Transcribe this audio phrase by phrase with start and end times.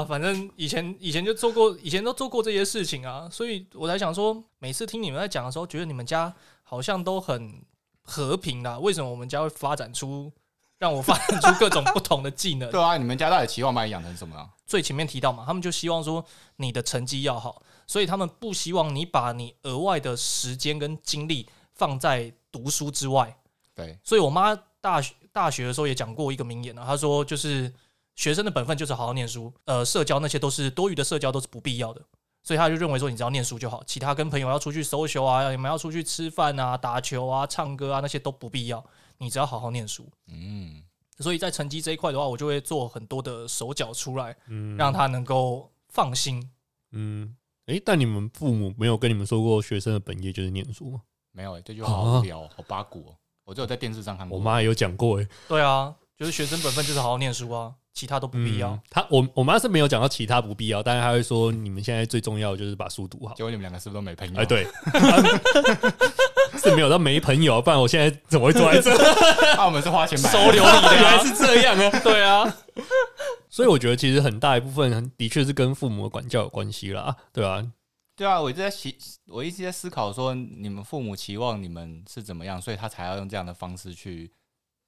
[0.00, 7.62] 啊，反正以前以前就做过，以前都做过这些事情啊，所以我才想说，每次听你们在讲的时候，觉得你们家好像都很
[8.02, 8.78] 和平啦。
[8.78, 10.32] 为什么我们家会发展出
[10.78, 12.70] 让我发展出各种不同的技能？
[12.72, 14.48] 对啊，你们家到底期望把你养成什么啊？
[14.66, 16.24] 最前面提到嘛，他们就希望说
[16.56, 23.36] 你的成绩要好，所以他们不希望你把你额外的时间跟精力放在读书之外。
[23.74, 27.72] 对，所以我妈大学大学的时候也讲过一个名言啊，她说就是
[28.20, 32.02] 学生的本分就是好好念书，呃，社交那些都是多余的社交都是不必要的，
[32.42, 38.84] 所以他就认为说你只要念书就好，其他跟朋友要出去 social 啊，你们要出去吃饭啊、打球啊、唱歌啊那些都不必要，
[39.16, 40.06] 你只要好好念书。
[40.28, 40.82] 嗯，
[41.20, 46.46] 所以在成绩这一块的话，我就会做很多的手脚出来，嗯，让他能够放心。
[46.92, 47.34] 嗯，
[47.68, 51.00] 诶，但你们父母没有跟你们说过学生的本业就是念书吗？
[51.32, 53.16] 没有、欸，这句话好无聊，好八股、哦。
[53.46, 54.36] 我只有在电视上看过。
[54.36, 58.70] 我妈也有讲过，诶，对啊，就是学生本分就是好好念书啊，其他都不必要。
[58.70, 63.34] 嗯她我我妈是没有讲到其他不必要，但是她会说你们现在最重要的就是把书读好。
[63.34, 64.40] 结果你们两个是不是都没朋友？
[64.40, 64.66] 哎，，对，
[66.58, 68.90] 是没有到没朋友，不然我现在怎么会坐在这？
[69.56, 70.30] 那、 我们是花钱买。
[70.30, 72.00] 收留你的、 原来啊，是这样啊！
[72.02, 72.56] 对啊，
[73.48, 77.66] 所以我觉得其实很大一部分的确是跟父母的管教有关系啦，对啊，
[78.16, 78.88] 对啊，我一直在思，
[79.28, 84.30] 我一直在思考说，你们父母期望你们是怎么样，所以他才要用这样的方式去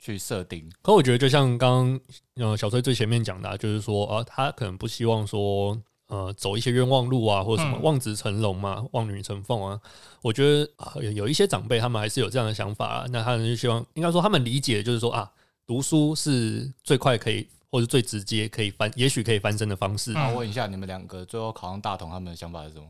[0.02, 0.68] 去设定。
[0.82, 2.00] 可我觉得就像刚
[2.34, 9.80] 刚呃小崔最前面讲的、啊，就是说啊，他可能不希望说呃走一些冤枉路啊，或者什么嗯望子成龙嘛，望女成凤啊。
[10.20, 15.30] 我觉得、啊有有一些长辈他们还是有这样的想法、啊，那他们就希望应该说他们理解就是说啊，
[15.66, 20.10] 读书是最快可以或者最直接可以翻，也许可以翻身的方式。
[20.10, 22.86] 嗯那我问一下，你们两个最后考上大同，他们的想法是什么？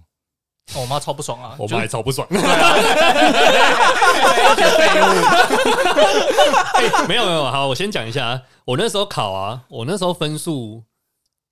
[0.74, 2.26] 我妈超不爽啊，我就是们还超不爽，
[6.74, 10.82] 哎没有没有，好，我先讲一下啊，我那时候考啊，我那时候分数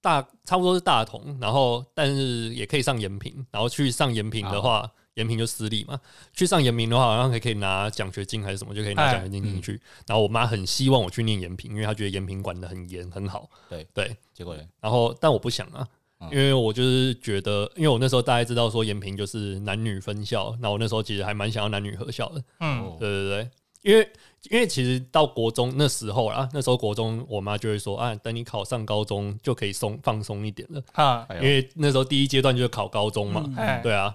[0.00, 6.00] 大差不多是大同，然后但是也可以上延平，然后去上延平的话，延平就私立嘛，
[6.32, 9.78] 去上延平的话，好像还可以拿奖学金还是什么，就可以拿哎奖学金进去。
[10.06, 14.62] 然后我妈很希望我去念延平，因为她觉得延平管的很严很好，对对，结果呢？
[14.80, 15.86] 然后但我不想啊嗯。
[16.30, 22.96] 因为我就是觉得，因为我那时候大概知道说延平就是男女分校，那我那时候其实还蛮想要男女合校的，嗯，哦。
[23.00, 23.50] 对对对，
[23.82, 24.08] 因为
[24.50, 31.42] 因为其实到国中那时候啦，那时候国中我妈就会说啊，等你考上高中就可以松放松一点了，哈，哎呦。
[31.42, 33.44] 因为那时候第一阶段就是考高中嘛，
[33.82, 34.14] 对啊。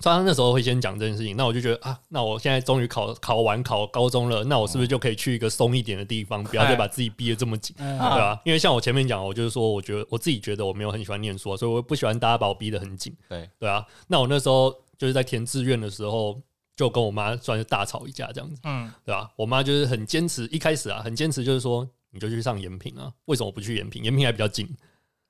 [0.00, 7.74] 所以他那时候会先讲这件事情，那我就觉得啊，那我现在终于考考完考高中了，那我是不是就可以去一个松一点的地方，不要再把自己逼得这么紧？
[7.78, 13.14] 嗯啊对啊，因为像我前面讲，我就是说，我觉得我自己觉得我没有很喜欢念书啊，所以我不喜欢大家把我逼得很紧。
[13.28, 16.40] 对，对啊，那我那时候就是在填志愿的时候，
[16.76, 24.04] 就跟我妈算是大吵一架这样子，嗯，对吧、我妈就是很坚持，一开始啊很坚持，就是说你就去上延平啊，为什么不去延平？
[24.04, 24.68] 延平还比较近，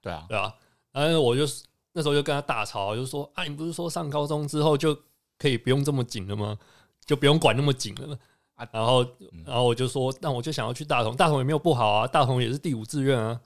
[0.02, 0.52] 对啊，对啊、
[0.92, 1.44] 然后我就
[1.92, 4.96] 那时候就跟他大吵，就说啊，你不是说上高中之后就
[5.38, 6.56] 可以不用这么紧了吗？
[7.06, 8.18] 就不用管那么紧了
[8.54, 8.68] 啊？
[8.70, 13.40] 然后嗯，然后我就说，那我就想要去大同，大同也没有不好啊，大同也是第五志愿啊，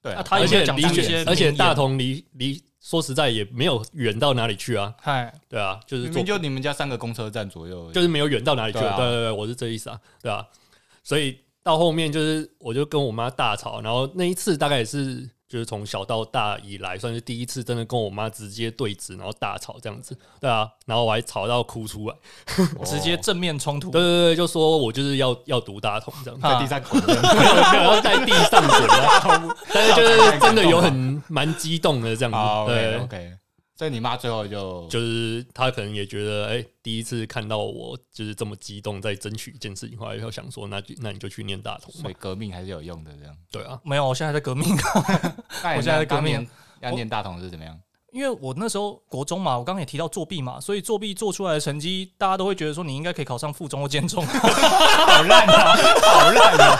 [0.00, 10.46] 对他有没有且离而且大同离离说实在也没有远到哪里去啊，嗨，对啊，就是坐明明就你们家三个公车站左右，就是没有远到哪里去对对对，我是这意思啊，对啊，
[11.02, 22.14] 所以到后面就是我就跟我妈大吵，然后那一次大概也是就是从小到大以来算是第一次真的跟我妈直接对峙，然后大吵这样子，对啊，然后我还吵到哭出来，
[22.78, 22.84] 哦。
[22.84, 23.90] 直接正面冲突。
[23.90, 26.38] 对，对对，就说我就是要要读大同这样。
[26.38, 32.98] 子，在地上滚的，没有没有要在地上滚啊，但是就是真的有很蛮激动的这样好子，对。
[32.98, 33.32] OK，
[33.78, 42.02] 所以你妈最后就就是她可能也觉得，哎、第一次看到我就是这么激动，在争取一件事情，后来又想说，那就那你就去念大同嘛。
[42.02, 43.34] 所以，革命还是有用的，这样。
[43.52, 44.66] 对啊，没有，我现在在革命，
[45.76, 46.44] 我现在在革命。
[46.80, 47.76] 要念大同是怎么样？
[48.12, 56.78] 因为我那时候国中嘛，我刚刚也提到作弊嘛，所以作弊做出来的成绩，大家都会觉得说你应该可以考上附中或建中， 好烂啊，好烂啊！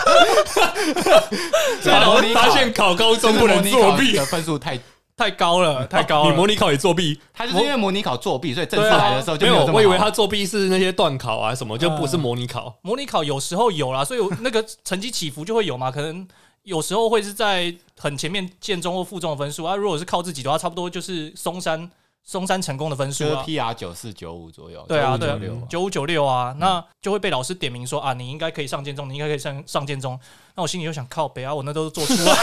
[1.83, 4.79] 然 后发现考高中不能作弊，的分数太，
[5.19, 6.31] 太高了，太高了。
[6.31, 7.19] 你模拟考也作弊？
[7.33, 9.65] 他就是因为模拟考作弊，所以正式来的时候就没有。
[9.65, 12.73] 我以为他作弊是那些断考啊什么，就不是模拟考。
[12.83, 16.25] 模拟考有时候有啦，所以那个成绩起伏就会有嘛，可能
[16.63, 21.91] 有时候会是在很前面建中或附中的分数啊，如果是靠自己的话，差不多就是松山
[22.29, 23.43] 松山成功的分数就是啊。
[23.47, 30.19] PR 九四九五左右，对啊，对啊9596啊，九五九六啊，那就会被老师点名说啊，你应该可以上建中，你应该可以上上建中。
[30.53, 32.31] 那我心里就想，靠北啊，我那都是做出来，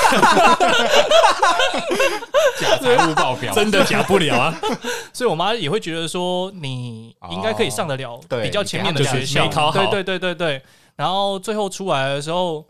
[2.58, 4.52] 假财务报表， 真的假不了啊！
[5.12, 10.60] 所以我妈也会觉得说你应该可以上得了比较前面的就是学校，没考好对对对对对。
[10.96, 12.66] 然后最后出来的时候，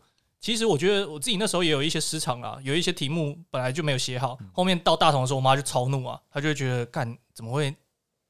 [0.47, 7.75] 其实我觉得我自己那时候也有一些失常啊，有一些题目本来就没有写好，后面到大同的时候，我妈就超怒啊，她就会觉得干怎么会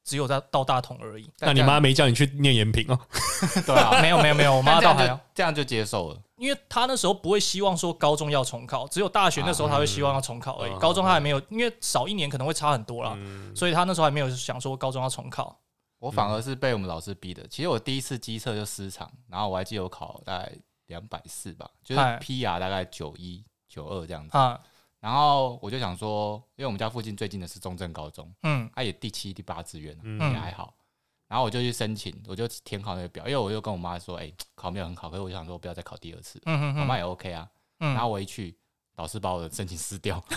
[0.03, 1.29] 只有在到大同而已？
[1.41, 2.99] 那你妈没叫你去念延平哦？
[3.67, 6.19] 对啊，没有没有没有，我妈倒还好，这样就接受了。
[6.39, 15.61] 因为她那时候不会希望说高中要重考，只有大学那时候她会希望要重考而已，嗯高中她还没有，因为少一年可能会差很多啦，嗯所以她那时候还没有想说高中要重考。
[15.99, 17.47] 我反而是被我们老师逼的。
[17.49, 20.51] 其实我第一次机测就失常，然后我还记得我考大概
[20.87, 24.37] 两百四吧，就是 PR 大概九一九二这样子。
[24.37, 24.61] 啊，
[25.01, 30.75] 然后我就想说，因为我们家附近最近的是中正高中，嗯它也第七、第八志愿，嗯也还好。
[31.29, 37.49] 然后我就去申请，我就填考那个表，因为我又跟我妈说，哎、考没有很好，可是我就想说不要再考第二次，嗯嗯嗯我妈也 OK 啊。
[37.81, 38.57] 嗯，然后我一去，
[38.95, 40.23] 老师把我的申请撕掉。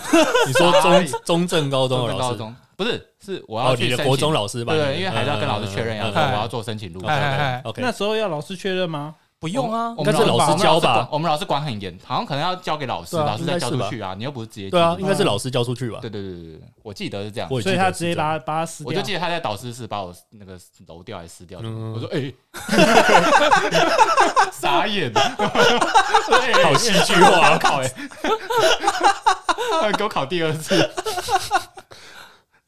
[0.48, 4.72] 你说中中正高中的老师，高中不是，是我要你的国中老师吧？
[4.74, 9.14] 对对，因为还是要跟老师确认，要我要做申请录哎 OK，那时候要老师确认吗？
[9.40, 14.14] 不用啊，我该是老师教吧我们老师管很严，好像可能要交给老师，老师再交出去啊。
[14.14, 15.98] 你又不是直接对啊，寄应该是老师交出去吧？
[16.02, 17.48] 对对对对对，我记得是这样。
[17.48, 19.00] 所以他直接把把他撕掉我就。
[19.00, 21.58] 记得他在导师室把我那个揉掉还是撕掉。
[21.62, 22.30] 嗯我说哎，
[24.52, 25.10] 傻眼，
[26.62, 27.90] 好戏剧化，考哎，
[29.96, 30.76] 给我考第二次。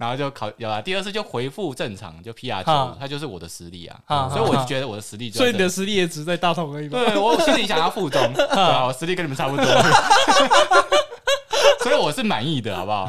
[0.02, 6.98] 然后就考有了，第二次就回复正常，就 PR 哈九，它就是我的实力啊，所以我就觉得我的实力就所以你的实力也只在大同而已嘛。
[6.98, 9.64] 对我心里想要附中，对啊，我实力跟你们差不多，
[11.84, 13.08] 所以我是满意的，好不好？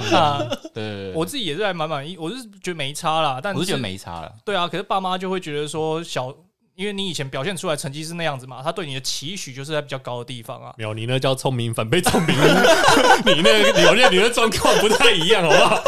[0.71, 4.31] 对，我自己也是还蛮满意，我是觉得没差啦，但我是觉得没差了。
[4.45, 6.31] 对啊，可是爸妈就会觉得说小，
[6.75, 10.73] 因为你以前表现出来成绩是那样子嘛，他对你的期许就是在比较高的地方啊。
[10.77, 12.35] 没有，你那叫聪明反被聪明，
[13.25, 15.81] 你那个你我觉得你的状况不太一样，好不好？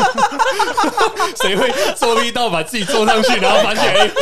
[1.41, 4.07] 谁会做一到把自己做上去，然后发现哎，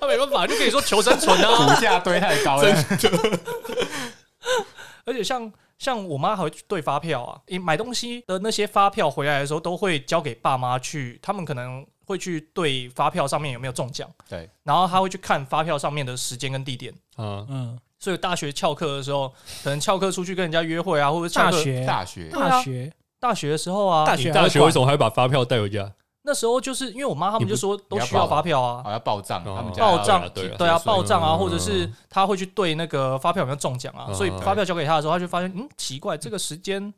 [0.00, 1.74] 他没办法，就跟你说求生存啊。
[1.74, 2.84] 股价堆太高了，
[5.06, 16.92] 而且像像我妈还会去对发票啊，你买东西的那些发票回来的时候，都会交给爸妈去，他们可能会去对发票上面有没有中奖，对，然后他会去看发票上面的时间跟地点。
[17.16, 21.86] 啊，嗯，所以大学翘课的时候，可能翘课出去跟人家约会啊，或者翘课大学。
[21.86, 22.28] 大学。
[22.30, 22.48] 对啊。
[22.48, 22.92] 大学。
[23.20, 24.72] 大学的时候啊，大学还会你大学为管。
[24.72, 25.90] 什么还会把发票带回家？
[26.26, 29.54] 那时候就是因为我妈他们就说都需要发票啊，好要报账，哦。
[29.56, 31.38] 他们报账对啊对啊，报账啊，嗯。
[31.38, 34.14] 或者是他会去对那个发票有没有中奖啊，嗯。
[34.14, 36.92] 所以发票交给他的时候，他就发现嗯奇怪，这个时间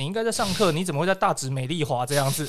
[0.00, 2.48] 你应该在上课，你怎么会在大直美丽华这样子？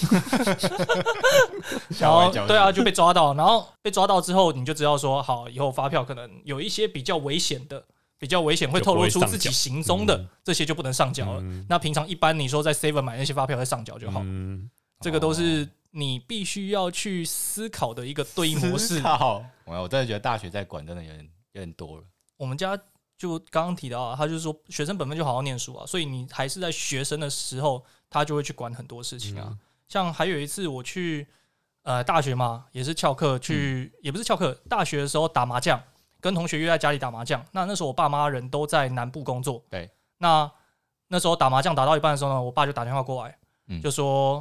[1.99, 7.83] 然后对啊，就被抓到，然后被抓到之后，你就知道说好，以后发票可能有一些比较危险的。
[8.17, 11.39] 比较危险，会透露出自己行踪的嗯这些就不能上缴了。
[11.41, 14.69] 嗯那平常一般你说在 Seven 买那些发票再上缴就好，嗯，
[14.99, 22.03] 这个都是你必须要去思考的一个对应模式我我真的觉得大学在管真的有点有点多了。
[22.37, 22.77] 我们家
[23.21, 29.45] 就刚刚提到啊，他就是说学生本分就好好念书啊，所以你还是在学生的时候，他就会去管很多事情啊。
[29.47, 31.27] 嗯像还有一次我去
[31.83, 35.79] 呃大学嘛，也是翘课去，也不是翘课，大学的时候打麻将，
[36.19, 37.45] 跟同学约在家里打麻将。
[37.51, 39.91] 那那时候我爸妈人都在南部工作，对。
[40.17, 40.49] 那
[41.09, 43.37] 那时候打麻将打到一半的时候呢，我爸就打电话过来，
[43.67, 44.39] 嗯就说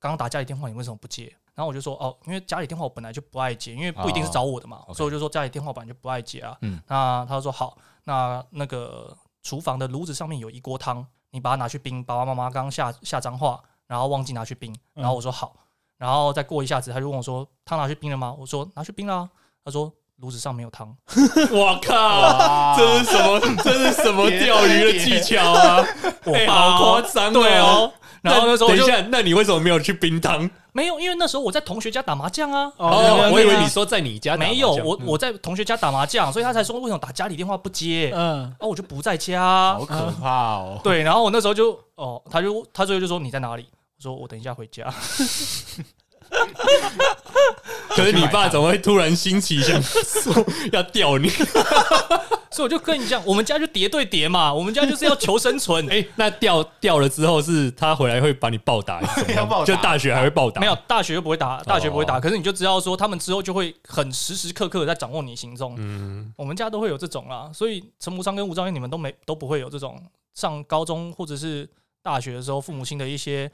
[0.00, 1.32] 刚刚打家里电话，你为什么不接？
[1.54, 6.58] 然后我就说哦，因为家里电话我本来就不爱接，因为不一定是找我的嘛，哦所以我就说家里电话本来就不爱接啊。
[6.62, 12.02] 嗯那他就说好，那那个厨房的炉子上面有一锅汤，你把它拿去冰。
[12.02, 15.54] 爸爸妈妈刚下下脏话，然后忘记拿去冰，然后我说好，
[15.98, 18.34] 然后再过一下子，他就问我说汤拿去冰了吗？
[18.38, 19.28] 我说拿去冰了啊。
[19.64, 20.96] 他说炉子上没有汤。
[21.52, 23.40] 我靠，哇这是什么？
[23.62, 25.84] 这是什么钓鱼的技巧啊？
[26.26, 27.92] 我哎爸好夸张哦对哦。
[28.22, 30.48] 然后那时候我就等一下，那你为什么没有去冰汤？
[30.72, 32.72] 没有，因为那时候我在同学家打麻将啊。
[32.76, 38.10] 哦，我以为你说在你家没有，我我在同学家打麻将，所以他才说为什么打家里电话不接。
[38.14, 39.84] 嗯，哦，我就不在家好。
[39.84, 40.80] 可怕哦！
[40.84, 43.66] 对，然后我那时候就哦，他就他最后就说你在哪里？
[43.98, 44.92] 我说我等一下回家。
[47.96, 51.28] 可是你爸怎么会突然兴起想 说要吊你？
[52.52, 55.88] 所以我就跟你讲，我们家就叠对叠嘛，我们家就是要求生存。
[55.90, 60.60] 哎，那掉掉了之后是他回来会把你暴打，还是怎么样要暴打就大学还会暴打？
[60.60, 65.76] 没有，大学又不会打，大学不会打，哦可是你就知道说他们之后就会很时时刻刻的在掌握你行踪。
[65.78, 69.98] 嗯，我们家都会有这种啦，所以陈木昌跟吴兆燕你们都没都不会有这种
[70.34, 71.66] 上高中或者是
[72.02, 73.50] 大学的时候父母亲的一些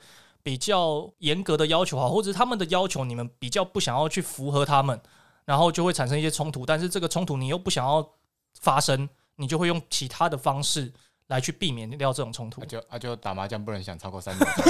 [0.49, 4.99] 比较严格的要求啊，或者他们的要求你们比较不想要去符合他们，
[5.45, 8.15] 然后就会产生一些冲突，但是这个冲突你又不想要
[8.59, 10.91] 发生，你就会用其他的方式
[11.29, 12.65] 来去避免掉这种冲突啊。
[12.67, 14.65] 就啊就打麻将不能想超过三秒钟，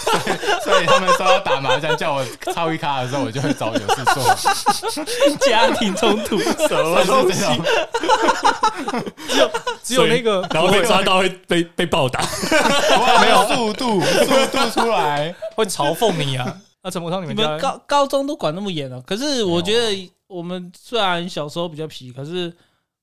[0.00, 0.18] 所以
[0.62, 4.22] 所以他们说要打麻将叫我超一卡的时候，我就会找有事做，
[5.48, 7.64] 家庭冲突，什么算是这种。
[9.82, 12.20] 只有那个然后被抓到会被被暴打。
[13.20, 16.56] 没有速度，速度出来，会嘲讽你啊。
[16.82, 19.00] 那陈柏昌，你你们高高中都管那么严了？
[19.02, 22.52] 可是我觉得我们虽然小时候比较皮，可是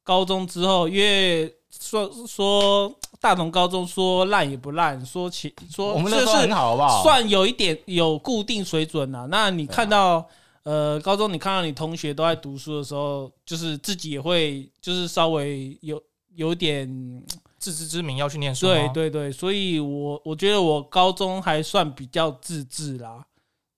[0.07, 7.03] 高中之后，因为说说大同高中说烂也不烂，说起说我们那时候很好，好不好？
[7.03, 9.27] 算有一点有固定水准啦。
[9.29, 10.25] 那你看到、
[10.63, 16.01] 呃高中你看到你同学都在读书的时候，就是自己也会就是稍微有
[16.35, 16.87] 有点
[17.59, 18.73] 自知之明要去念书吗。
[18.93, 23.25] 对对对，所以我我觉得我高中还算比较自制啦。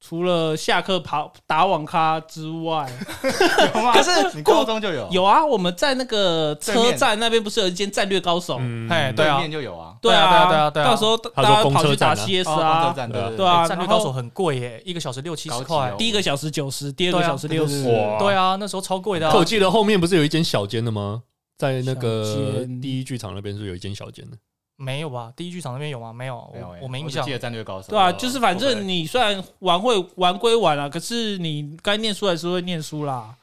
[0.01, 2.89] 除了下课跑打网咖之外，
[3.75, 3.91] 有吗？
[3.94, 8.58] 可是你高中就有，有啊，我们在那个车站那边不是有一间战略高手？
[8.60, 9.38] 嗯，哎对啊。
[9.39, 15.94] 面就有啊，对对啊对啊对啊到时候大他说家跑去打 CS 哦啊对对啊战略高手很贵耶，一个小时六七十高块。
[15.98, 17.84] 第一个小时九十，第二个小时六十。
[18.20, 19.29] 对啊，那时候超贵的。
[19.36, 21.24] 我记得后面不是有一间小间的吗？
[21.58, 24.38] 在那小个第一剧场那边是有一间小间的，
[24.81, 25.29] 没有吧？
[25.36, 26.13] 第一剧场那边有吗？
[26.13, 27.33] 没有，没有欸我我没印象只记。
[27.33, 33.36] 得战略高手，对啊，就是反正你虽然玩会玩归玩啊，可是你该念书还是会念书啦。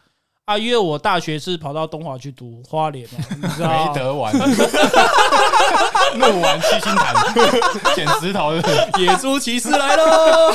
[0.47, 4.33] 啊，因为我大学是跑到东华去读花莲嘛， 你知道没得玩，
[6.17, 7.15] 怒玩七星潭，
[7.95, 10.55] 捡石头的，野猪骑士来喽！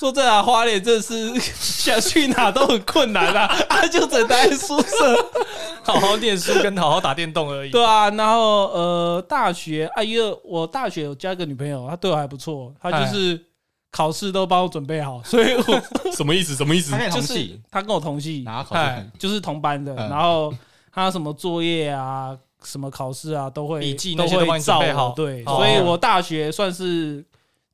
[0.00, 5.30] 说真的、啊，花莲真的是 想去哪都很困难啦， 啊，就只能待在宿舍。
[5.82, 7.70] 好好念书跟好好打电动而已。
[7.70, 13.38] 对啊，然后呃，大学啊，因为我大学有交一个女朋友，她对我还不错，她就是
[13.92, 16.56] 考试都帮我准备好， 所以我什么意思？
[16.56, 20.50] 什么意思就是，她跟我同系，然后考试哎就是同班的，嗯然后
[20.90, 27.22] 她什么作业啊、什么考试啊，都会笔记都会照好对，哦所以我大学算是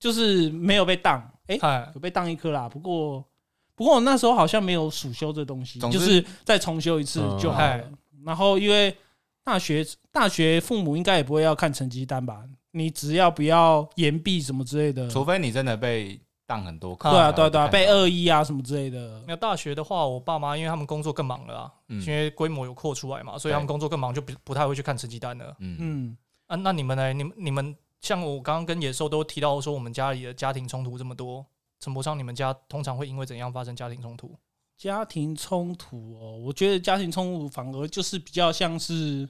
[0.00, 3.24] 就是没有被当，哎，哎，有被当一科啦，不过。
[3.74, 7.76] 不过我那时候好像没有暑修这东西，就是再重修一次就好了。
[7.76, 8.96] 嗯然后因为
[9.44, 12.42] 大学大学父母应该也不会要看成绩单吧？
[12.70, 19.22] 你只要不要延毕什么之类的，除非你真的被当很多课，对啊对啊对啊，被恶意啊什么之类的。
[19.28, 25.54] 那大学的话，我爸妈因为他们工作更忙了啊，嗯因为规模有扩出来嘛，所以他们工作更忙，就不不太会去看成绩单了。
[25.60, 27.12] 嗯，嗯，啊，那你们呢？
[27.12, 31.44] 你们你们像我刚刚跟野兽都提到说，我们家里的家庭冲突这么多，
[31.80, 34.36] 陈柏昌，你们家通常会因为怎样发生家庭冲突？
[34.76, 39.26] 家庭冲突哦，我觉得家庭冲突反而就是比较像是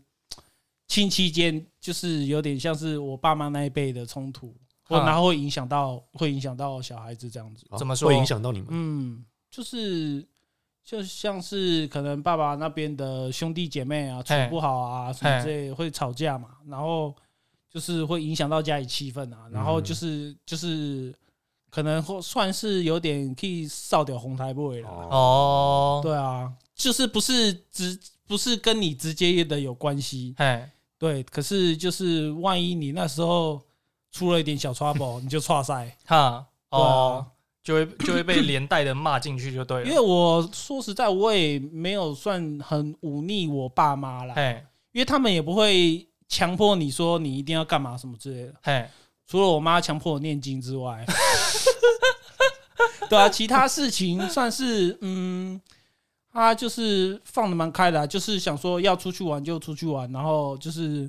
[0.88, 4.54] 亲戚间，就是有点像是我爸妈那一辈的冲突，
[4.88, 7.64] 啊然后会影响到会影响到小孩子这样子。
[7.78, 8.68] 怎么说会影响到你们？
[8.70, 10.26] 嗯，就是
[10.84, 17.14] 就像是可能爸爸那边的兄弟姐妹啊处嘿不好啊什么之类的会吵架嘛，然后
[17.76, 21.14] 就是会影响到家里气氛啊，然后就是、就是
[21.68, 24.88] 可能会算是有点可以扫掉红台位了。
[24.88, 33.60] 哦，对啊，就是不是直不是跟你直接的有关系，哎，对，可是就是万一你那时候
[34.10, 35.94] 出了一点小 trouble，你就岔赛。
[36.06, 37.28] 哈，对哦啊，
[37.62, 39.86] 就会就会被连带的骂进去就对了。
[39.86, 48.54] 因为我说实在，我也没有算很忤逆我爸妈啦，嘿，因为他们也不会强迫你说你一定要干嘛什么之类的。
[48.62, 48.88] 嘿，
[49.26, 51.04] 除了我妈强迫我念经之外，
[53.08, 55.60] 对啊，其他事情算是嗯，
[56.32, 61.08] 他就是放的蛮开的啊、就是想说要出去玩就出去玩，然后就是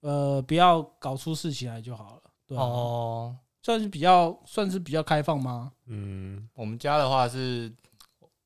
[0.00, 2.22] 呃不要搞出事情来就好了。
[2.46, 5.72] 对、啊，哦，算是比较算是比较开放吗？
[5.86, 7.72] 嗯，我们家的话是，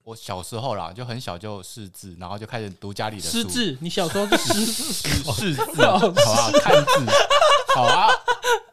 [0.08, 6.50] 我小时候啦，就很小就识字，然后就开始读家里的书识字，你小时候就识 识字，好不好？
[6.62, 7.04] 看字，
[7.74, 8.08] 好啊。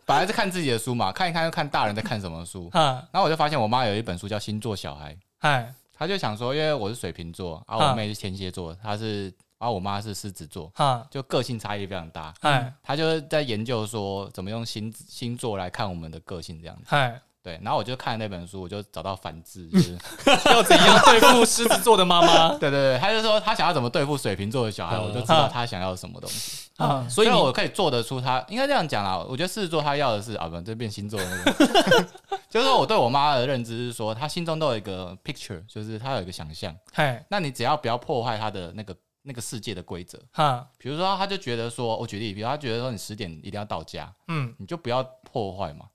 [0.05, 12.33] 本来是看自己的书嘛，看一看又看大人在看什么书，哈，然后我就发现我妈有一本书叫《星座小孩》，嗨，她就想说，因为我是水瓶座，啊，啊我妹是天蝎座，她是，啊，我妈是狮子座，哈，就个性差异非常大。
[12.39, 16.83] 嗨，她就是在研究说怎么用星星座来看我们的个性这样子。
[16.85, 19.95] 嗨，对，然后我就看那本书，我就找到反制，就是
[20.49, 26.65] 要怎样对付狮子座的妈妈 对对对，他就说他想要怎么对付水瓶座的小孩，嗯我就知道他想要什么东西。
[26.77, 27.07] 啊？
[27.07, 29.17] 所以我可以做得出他，应该这样讲啦。
[29.29, 32.05] 我觉得狮子座他要的是啊，不，这变星座的那个，
[32.49, 36.75] 就是说我对我妈的认知是说，她心中都有一个 picture，就是她有一个想象。
[36.91, 45.85] 嗨，那你只要不要破坏她的那个那个世界的规则，哈，比如说，她就觉得说，我举例，比如她觉得说你十点一定要到家，嗯你就不要破坏嘛，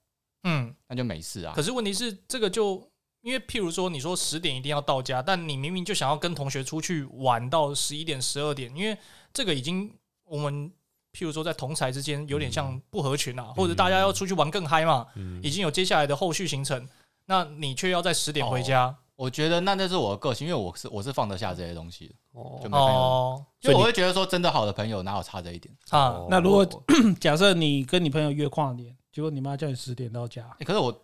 [0.45, 0.75] 嗯。
[0.89, 1.63] 那就没事啊可。
[1.63, 2.91] 是问题是，这个就
[3.23, 8.97] 因为譬如说你说十点一定要到家，但你明明就想要跟同学出去玩到十一点、十二点，因为
[9.33, 9.93] 这个已经
[10.25, 10.71] 我们
[11.13, 16.89] 譬如说在同才之间有点像不合群啊，或者大家要出去玩更嗨嘛，嗯已经有接下来的后续行程，
[17.27, 22.99] 那你却要在十点回家我觉得那那是我的个性，因为我是我是放得下这些东西的，哦就没朋友。
[22.99, 25.77] 哦因为我会觉得说，真的好的朋友哪有差这一点？
[25.91, 26.67] 啊，那如果
[27.21, 30.93] 假设你跟你朋友约跨年，结果你妈叫你十点到家，欸可是我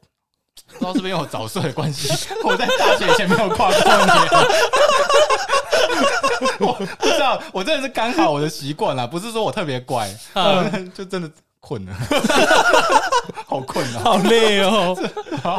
[0.78, 2.08] 不知道是不是因为我早睡的关系，
[2.44, 4.48] 我在大学以前没有跨过年。
[6.60, 11.92] 我不知道，我真的是刚好我的习惯啦，不是说我特别乖，嗯 就真的困了，
[13.46, 14.00] 好困啊！
[14.04, 14.96] 好累哦，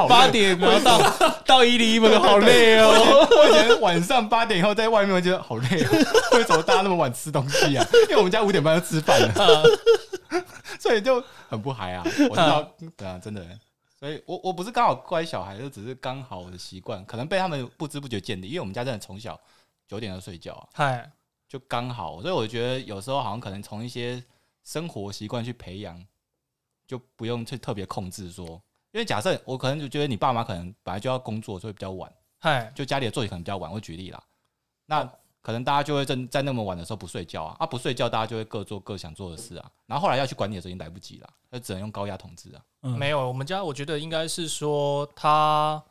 [0.07, 3.27] 八点然后到到一零一门，好累哦。
[3.37, 5.89] 我以前晚上八点以后在外面，我觉得好累哦。
[6.33, 7.85] 为什么大家那么晚吃东西啊？
[8.09, 9.63] 因为我们家五点半就吃饭了，
[10.81, 12.03] 所以就很不嗨啊。
[12.29, 12.63] 我知道，
[12.95, 13.59] 对啊，真的。
[13.99, 18.47] 所以我我不是刚好乖小孩，就只是刚好我的习惯，可能被他们不知不觉建立。
[18.47, 19.39] 因为我们家真的从小
[19.87, 21.11] 九点就睡觉啊，嗨，
[21.47, 22.21] 就刚好。
[22.21, 24.23] 所以我觉得有时候好像可能从一些
[24.63, 26.05] 生活习惯去培养，
[26.85, 28.61] 就不用去特别控制说。
[28.91, 32.11] 因为假设我可能就觉得你爸妈可能本来就要工作，所以比较晚。
[32.39, 34.23] 嗨，就家里的作息可能比较晚，我举例啦，
[34.85, 35.11] 那
[35.47, 42.61] 可能大家就会在在那么晚的时候不睡觉啊，啊不睡觉，大家就会各做各想做的事啊，然后后来要去管你的时候已经来不及了，那只能用高压统治啊。
[42.81, 42.97] 嗯。
[42.97, 45.81] 没有，我们家我觉得应该是说他，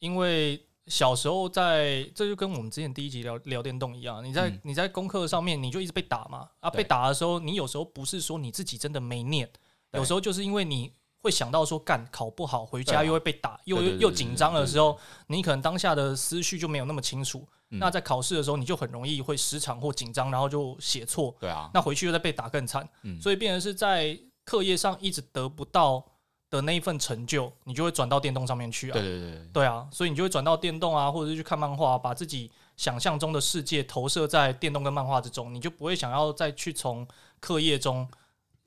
[0.00, 4.60] 因为小时候在，这就跟我们之前第一集聊聊电动一样，你在、嗯。
[4.64, 9.48] 你在功课上面你就一直被打嘛，啊被打的时候，你有时候不是说你自己真的没念，
[9.92, 22.88] 有时候就是因为你会想到说干考不好回家又会被打，又又紧张的时候，你可能当下的思绪就没有那么清楚，嗯那在考试的时候你就很容易会失常或紧张，然后就写错，对啊，那回去又再被打更惨。
[23.02, 26.02] 嗯，所以变成是在课业上一直得不到
[26.48, 28.94] 的那一份成就，你就会转到电动上面去啊。
[28.94, 37.06] 对对对对，对啊，所以你就会转到电动啊，或者是去看漫画、把自己想象中的世界投射在电动跟漫画之中，你就不会想要再去从
[37.38, 38.08] 课业中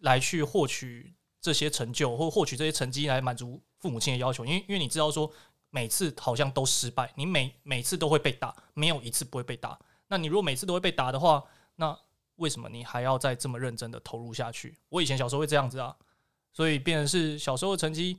[0.01, 5.31] 来去获取这些成就，或获取这些成绩来满足父母亲的要求，因为因为你知道说
[5.71, 9.79] 每次好像都失败，你每每次都会被打，没有一次不会被打。
[10.07, 11.43] 那你如果每次都会被打的话，
[11.77, 11.97] 那
[12.35, 14.77] 为什么你还要再这么认真的投入下去？
[14.89, 15.95] 我以前小时候会这样子啊，
[16.53, 18.17] 所以变成是小时候的成绩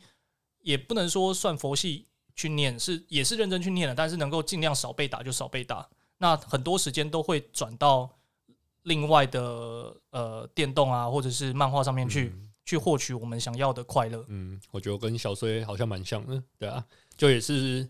[0.61, 5.87] 也不能说算佛系去念，是也是认真去念的，但是能够尽量少被打就少被打。
[6.19, 8.09] 那很多时间都会转到
[8.85, 12.33] 另外的呃电动啊，或者是漫画上面去、
[12.64, 14.25] 去获取我们想要的快乐。
[14.29, 16.85] 嗯，我觉得跟小崔好像蛮像的，对啊，
[17.16, 17.88] 就也是，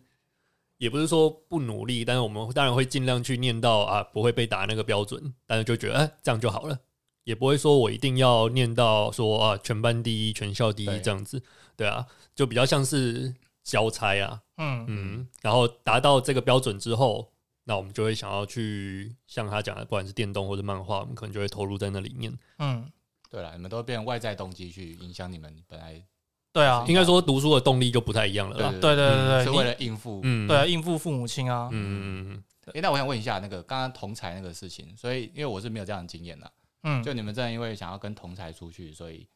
[0.78, 6.78] 也不是说不努力，但是我们当然会尽量去念到啊不会被打那个标准，但是就觉得哎、这样就好了，
[7.24, 11.42] 也不会说我一定要念到说啊全班第一、全校第一这样子，
[11.76, 17.32] 对啊，就比较像是交差啊，嗯嗯，然后达到这个标准之后，
[17.64, 22.37] 那我们就会想要去像他讲的，不管是电动或者漫画，我们可能就会投入在那里面。
[22.58, 22.90] 嗯，
[23.32, 26.04] 对了，你们都变外在动机去影响你们本来
[26.52, 28.70] 对啊，应该说读书的动力就不太一样了啦。
[28.72, 30.20] 对对对对对，是为了应付。
[30.22, 39.26] 嗯，对啊，应付父母亲啊，嗯，嗯嗯诶，那我想问一下，那个刚刚同才那个事情，所以因为我是没有这样的经验的，嗯，就你们真的因为想要跟同才出去，所以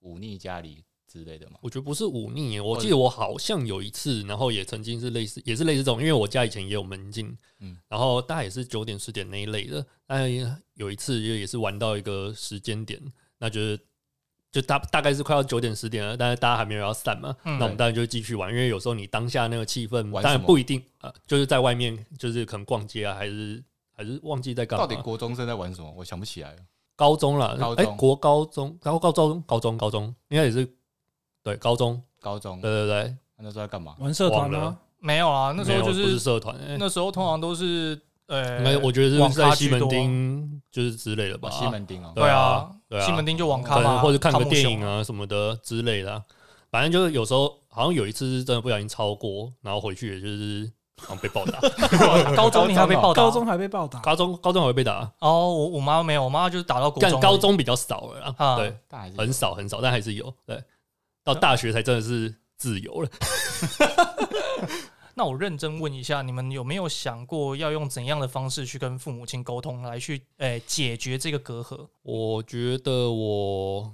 [0.00, 1.56] 忤逆家里之类的吗？
[1.62, 10.30] 我觉得不是忤逆，我记得我好像有一次，然后也曾经是类似，也是类似这种，因为我家以前也有门禁，嗯然后大概也是九点十点那一类的，但
[10.74, 13.00] 有一次就也是玩到一个时间点，
[13.42, 13.76] 那就是
[14.52, 20.22] 就大大概是快要九点十点了，但是大家还没有要散嘛，嗯那我们当然就继续玩，因为有时候你当下那个气氛，玩什么？
[20.22, 23.60] 当然不一定呃，就是在外面就是可能逛街啊，还是
[23.96, 25.92] 还是忘记在干嘛，到底国中生在玩什么？
[25.96, 26.58] 我想不起来了。
[26.94, 27.96] 高中啦，哎、高中。
[27.96, 30.70] 国高中，然后高中高中高中应该也是
[31.42, 32.60] 对高中，高中。
[32.60, 33.96] 对对对，那时候在干嘛？
[33.98, 36.76] 玩社团啊了，没有啊，那时候就没有不是是社团，哎。
[36.78, 43.06] 那时候通常都是呃，应该我觉得网是在西门町就是之类的吧，哦西门町哦，对啊，对啊。
[43.06, 46.12] 西门町就网咖嘛，或者看个电影，啊什么的之类的。
[46.12, 46.22] 啊、
[46.70, 51.58] 反正就是有时候好像有一次是真的不小心超过，然后回去也就是好像被暴打，
[52.36, 58.56] 高中你还被暴打，高中还被暴打，高中高中还会被打，哦，我我妈没有，我妈就是打到国但中，高中比较少了，啊。
[58.56, 58.76] 对，
[59.16, 60.62] 很少很少，但还是有，对，
[61.24, 63.08] 到大学才真的是自由了。
[65.14, 71.86] 那我认真问一下，你们有没有想过要用怎样的方式去跟父母亲沟通，来去诶、解决这个隔阂？
[72.02, 73.92] 我觉得我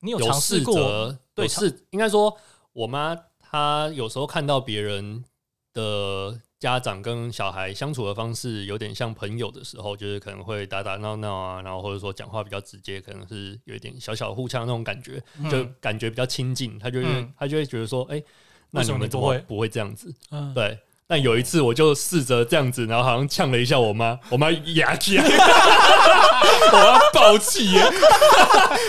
[0.00, 1.16] 你有尝试过？
[1.34, 2.36] 对有试应该说，
[2.72, 5.24] 我妈她有时候看到别人
[5.72, 18.22] 的家长跟小孩相处的方式有点像朋友的时候，就是可能会打打闹闹啊，然后或者说讲话比较直接，可能是有一点小小互呛那种感觉，就嗯感觉比较亲近，她就会嗯她就会觉得说，哎、
[18.70, 20.12] 那你们不会不会这样子？
[20.30, 25.24] 嗯，对，但有一次我就试着这样子，然后好像呛了一下我妈，我妈牙起来，
[26.72, 27.82] 我要暴气耶！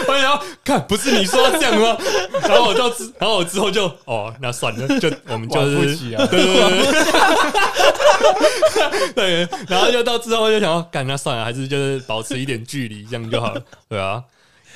[0.08, 1.98] 我想要看，不是你说要这样吗？
[2.48, 6.92] 然后我就之，然后我之后就哦，那算了，就我们就是起啊，对对对
[9.14, 14.24] 对， 对，然后就到之后就想要干，那算了，还是就是保持一点距离，这样就好了，对啊，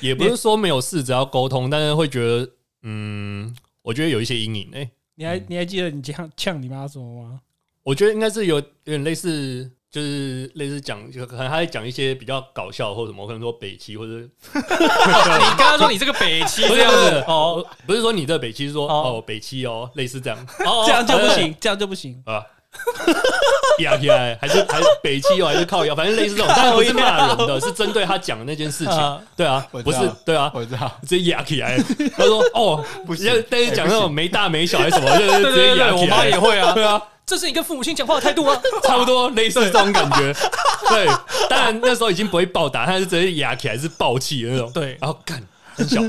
[0.00, 2.48] 也不是说没有事，只要沟通，但是会觉得，
[2.82, 7.40] 嗯，我觉得有一些阴影诶、你还你还记得你呛呛你妈什么吗？
[7.82, 14.28] 我觉得应该是有有点类似，就是类似讲，就可能他在讲一些比较搞笑或什么，可能说北齐或者 你
[15.58, 22.22] 刚刚说你这个北齐不是这样子不是哦不是说你这北齐，是说哦哦北齐哦，类似这样哦， 这样就不行，这样就不行。
[22.24, 22.42] 啊。
[23.78, 29.20] 压起来，还是还是北汽哦，还是靠腰，反正类似这种，但不是骂人的，是针对他讲的那件事情啊。
[29.36, 31.76] 对啊，不是对啊，我知道，直接压起来。
[32.16, 36.16] 他说：“哦，不是但是讲那种没大没小还是什么， 就是对直接对对，我压起来。
[36.16, 38.60] 妈也会啊，对啊，这是你跟父母亲讲话的态度啊。
[38.82, 40.32] 差不多类似这种感觉。
[40.88, 41.06] 对，
[41.48, 44.70] 当然那时候已经不会暴打，他是直接压起来是暴气的那种。
[44.72, 45.42] 对然后干
[45.74, 46.00] 很小，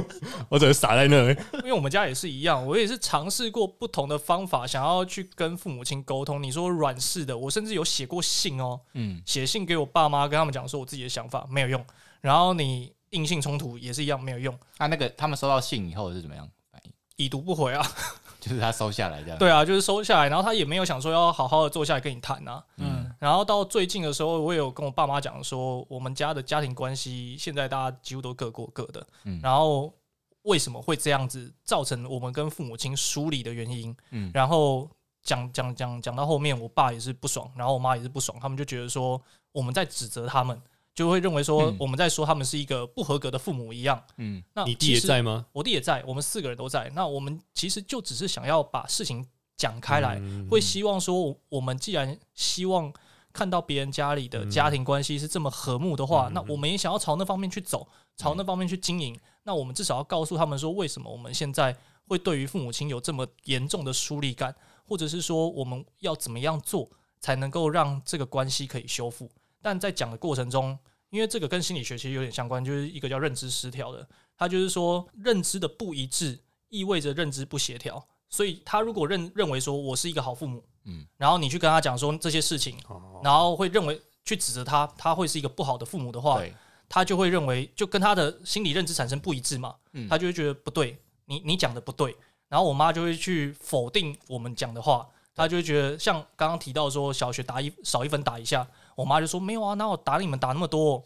[0.48, 1.38] 我只是傻在那里。
[1.54, 6.42] 因为我们家也是一样，我也是尝试过不同的方法，想要去跟父母亲沟通。
[6.42, 11.84] 你说软式的，我甚至有写过信哦，嗯，写信给我爸妈，跟他们讲说我自己的想法没有用。
[12.20, 16.92] 然后你硬性冲突也是一样没有用，啊，那个他们收到信以后是怎么样反应？
[17.16, 17.86] 已读不回啊。
[18.46, 22.62] 就是他收下来这样，对啊，就是收下来，然后他也没有想说要好好的坐下来跟你谈啊。
[22.76, 29.40] 嗯，然后到最近的时候，我也有跟我爸妈讲说，我们家的家庭关系现在大家几乎都各过各的，嗯。
[29.42, 29.92] 然后
[30.42, 34.30] 为什么会这样子，造成我们跟父母亲疏离的原因，嗯。
[34.32, 34.88] 然后
[35.24, 40.56] 讲讲讲讲到后面，我爸也是不爽，然后我妈也是不爽，他们就觉得说我们在指责他们，
[40.96, 44.02] 就会认为说嗯我们在说他们是一个不合格的父母一样。
[44.16, 45.44] 嗯那你弟也在吗？
[45.52, 46.90] 我弟也在，我们四个人都在。
[46.94, 49.24] 那我们其实就只是想要把事情
[49.58, 52.90] 讲开来，嗯会希望说，我们既然希望
[53.30, 59.14] 看到别人家里的家庭关系是这么和睦的话，嗯那我们也想要朝那方面去走，朝那方面去经营。
[59.44, 61.76] 那我们至少要告诉他们说，为什么我们现在
[62.08, 64.54] 会对于父母亲有这么严重的疏离感，
[64.88, 66.88] 或者是说我们要怎么样做
[67.20, 69.30] 才能够让这个关系可以修复。
[69.62, 70.78] 但在讲的过程中，
[71.10, 76.38] 因为这个跟心理学其实有点相关，就是一个叫认知失调的，他就是说认知的不一致
[76.68, 78.06] 意味着认知不协调。
[78.28, 81.06] 所以他如果认认为说我是一个好父母，嗯。
[81.16, 83.20] 然后你去跟他讲说这些事情，哦。
[83.22, 86.52] 然后会认为去指责他，他会是一个不好的父母的话，对，
[86.88, 90.08] 他就会认为就跟他的心理认知产生不一致嘛，嗯。
[90.08, 92.16] 他就会觉得不对，你你讲的不对，
[92.48, 98.66] 然后我妈就会去否定我们讲的话，她就会觉得像刚刚提到说小学打一少一分打一下，
[98.96, 101.04] 我妈就说没有啊，那我打你们打那么多？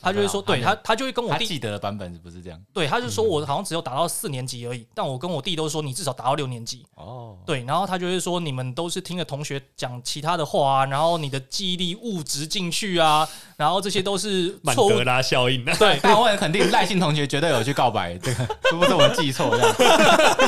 [0.00, 2.62] 她就会说，对她，她就会跟我弟，记得的版本是不是这样？
[2.72, 15.74] 对，她就说我好像只有打到四年级而已，但我跟我弟都说你至少打到六年级，哦，对，然后他就会说你们都是听了同学讲其他的话啊，然后你的记忆力物质进去啊，然后这些都是曼德拉效应啊。
[15.80, 19.74] 对， 但我很肯定赖信同学绝对有去告白，这个是不是我记错这样？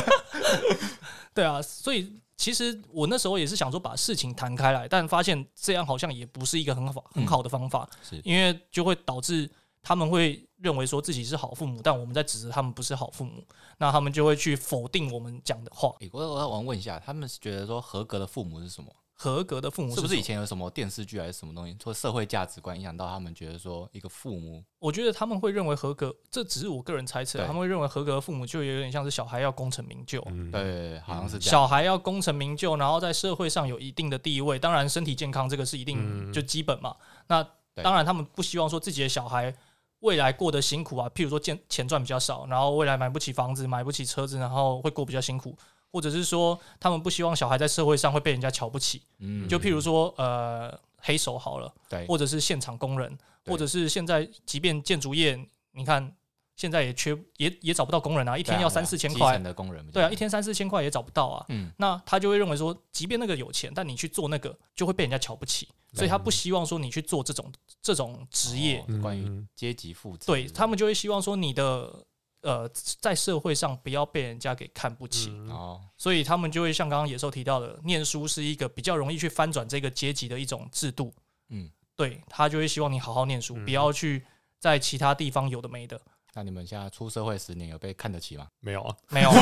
[1.35, 2.09] 对啊，所以
[2.41, 9.49] 其实我那时候也是想说把事情谈开来，但发现这样好像也不是一个很好很好的方法，是因为就会导致
[9.83, 13.45] 他们会认为说自己是好父母，但我们在指责他们不是好父母，
[13.77, 15.95] 那他们就会去否定我们讲的话。
[16.01, 18.91] 诶我我我想问一下，他们是觉得说合格的父母是什么？
[19.23, 20.23] 合格的父母是不是以？
[20.23, 30.23] 前有什么电视剧还是什么东西，说社会价值观影响到他们觉得说一个父母我觉得他们会认为合格，这只是我个人猜测，他们会认为合格的父母就有点像是小孩要功成名就。
[30.29, 31.51] 嗯对好像是这样。
[31.51, 36.97] 小孩要功成名就，然后在社会上有一定的地位，当然身体健康这个是一定嗯就基本嘛。
[37.27, 39.55] 那当然他们不希望说自己的小孩
[39.99, 45.55] 未来过得辛苦啊，譬如说钱钱赚比较少，然后未来买不起房子、买不起车子，然后会过比较辛苦，
[45.93, 55.39] 或者是说他们不希望小孩在社会上会被人家瞧不起，嗯就譬如说呃黑手好了，对，或者是现场工人，或者是现在即便建筑业，
[55.73, 56.15] 你看
[56.57, 61.47] 现在也缺也也找不到工人啊，一一天要三四千块，的工人，对啊，一天三四千块也找不到啊。
[61.49, 67.51] 嗯那他就会认为说，即便那个有钱，但你去做那个就会被人家瞧不起，所以他不希望说你去做这种
[67.81, 68.85] 这种职业。
[68.87, 72.05] 哦关于嗯阶级复制，对他们就会希望说你的
[72.43, 72.69] 呃
[73.01, 81.13] 在社会上不要被人家给看不起，嗯哦，所以他们就会像刚刚野兽提到的，念书是一个比较容易去翻转这个阶级的一种制度。
[81.51, 84.25] 嗯，对他就会希望你好好念书，嗯不要去
[84.59, 86.01] 在其他地方有的没的。
[86.33, 88.47] 那你们现在出社会十年有被看得起吗？
[88.61, 88.97] 没有啊。
[89.09, 89.31] 没有，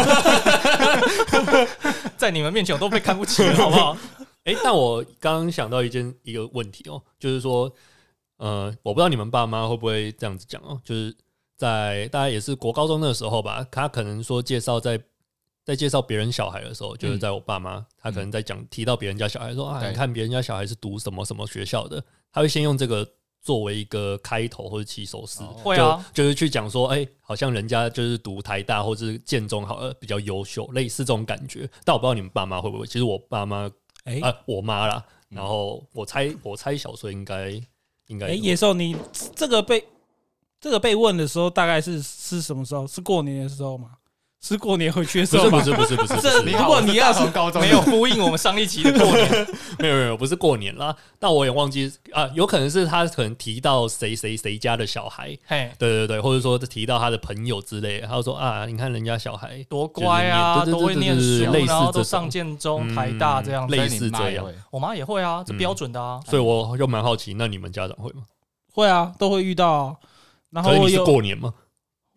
[2.16, 3.96] 在你们面前我都被看不起，好不好？
[4.44, 7.70] 哎、那我刚刚想到一件一个问题哦，就是说，
[8.38, 11.14] 呃，我不知道你们爸妈会不会这样子讲哦，就是
[11.58, 14.98] 在大概也是国高中那个时候吧，他可能说介绍在
[15.64, 23.06] 在介绍别人小孩的时候，就是在我爸妈，他可能在讲提到别人家小孩说啊，你看别人家小孩是读什么什么学校的，他会先用这个
[23.42, 25.54] 作为一个开头或者起手式，哦。
[25.62, 31.68] 会啊，就就是去讲说，哎、好像人家就是读台大或者是建中好了，比较优秀，类似这种感觉。
[31.84, 33.68] 但我不知道你们爸妈会不会，其实我爸妈
[34.04, 35.36] 哎啊、我妈啦，嗯。
[35.36, 37.50] 然后我猜我猜小孙应该
[38.06, 38.42] 应该哎，有。
[38.42, 38.96] 野兽，你
[39.34, 39.84] 这个被
[40.60, 42.86] 这个被问的时候，大概是是什么时候？
[42.86, 43.90] 是过年的时候吗？
[44.40, 45.58] 是过年回去的时候吗？
[45.58, 47.20] 不是不是不是不是不这是，如果你要是
[47.58, 49.46] 没有呼应我们上一集的过年。
[49.80, 63.74] 没有没有不是过年啦，但我也忘记啊，有可能是他可能提到谁谁谁家的小孩，嘿，对对对，或者说提到他的朋友之类的，他就说啊，你看人家小孩多乖啊，都会念书，然后都这上建中、嗯台大这样子。
[63.74, 66.20] 类似这样我妈也会啊，这嗯标准的啊。
[66.28, 68.22] 所以我又蛮好奇，那你们家长会吗？
[68.72, 69.96] 会啊，都会遇到啊。
[70.50, 71.52] 然后可是过年吗？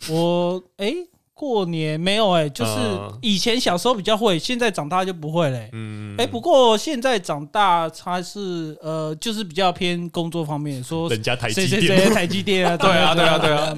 [0.10, 0.94] 我哎、
[1.34, 11.82] 过年没有哎、就是嗯以前小时候比较会，现在长大就不会嘞、嗯，哎、不过现在长大，他是呃，就是比较偏工作方面，说人家台积电。
[11.82, 13.76] 谁台积电啊， 对啊对啊对啊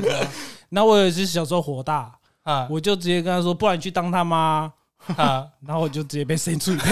[0.69, 2.11] 那我也是小时候火大，
[2.43, 2.67] 啊。
[2.69, 4.71] 我就直接跟他说，不然你去当他妈，
[5.17, 6.81] 啊， 然后我就直接被生出去。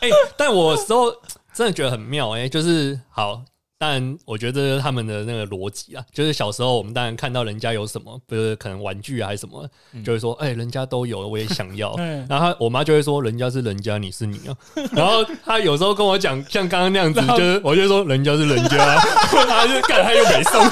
[0.00, 1.12] 哎、但我有时候
[1.54, 3.42] 真的觉得很妙哎、就是好。
[3.82, 9.68] 当然，我觉得他们的那个逻辑啊，就是小时候我们当然看到人家有什么，不是可能玩具啊还是什么，
[10.04, 11.92] 就会说，哎、人家都有，我也想要。
[11.98, 14.54] 嗯然后他我妈就会说，人家是人家，你是你啊。
[14.94, 19.00] 然后他有时候跟我讲，像刚刚那样子，就是我就说人家是人家、 啊，
[19.32, 20.64] 他就干他又没送。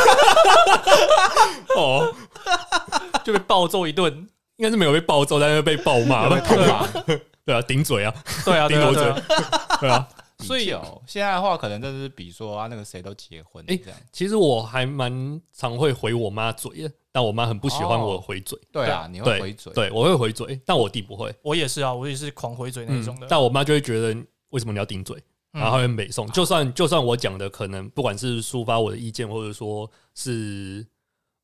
[1.77, 2.15] 哦，
[3.25, 4.29] 就被暴揍一顿。
[4.59, 6.39] 应该是没有被暴揍，但是被暴骂吧？
[6.41, 6.87] 痛骂。
[7.47, 9.03] 对啊，顶嘴啊，对啊，顶我嘴
[9.81, 10.07] 对啊。
[10.41, 13.99] 所以比较现在的话，可能就是比说啊，那个谁都结婚哎这样。
[14.13, 18.59] 其实我还蛮常会回我妈嘴的，但我妈很不喜欢我回嘴。
[18.73, 19.73] 对啊，你会回嘴。
[19.73, 21.35] 对，我会回嘴，但我弟不会。
[21.43, 23.27] 我也是啊，我也是狂回嘴那种的。
[23.29, 24.17] 但我妈就会觉得
[24.51, 25.17] 为什么你要顶嘴，
[25.53, 26.27] 嗯然后她会美送。
[26.31, 30.87] 就算就算我讲的可能不管是抒发我的意见，或者说是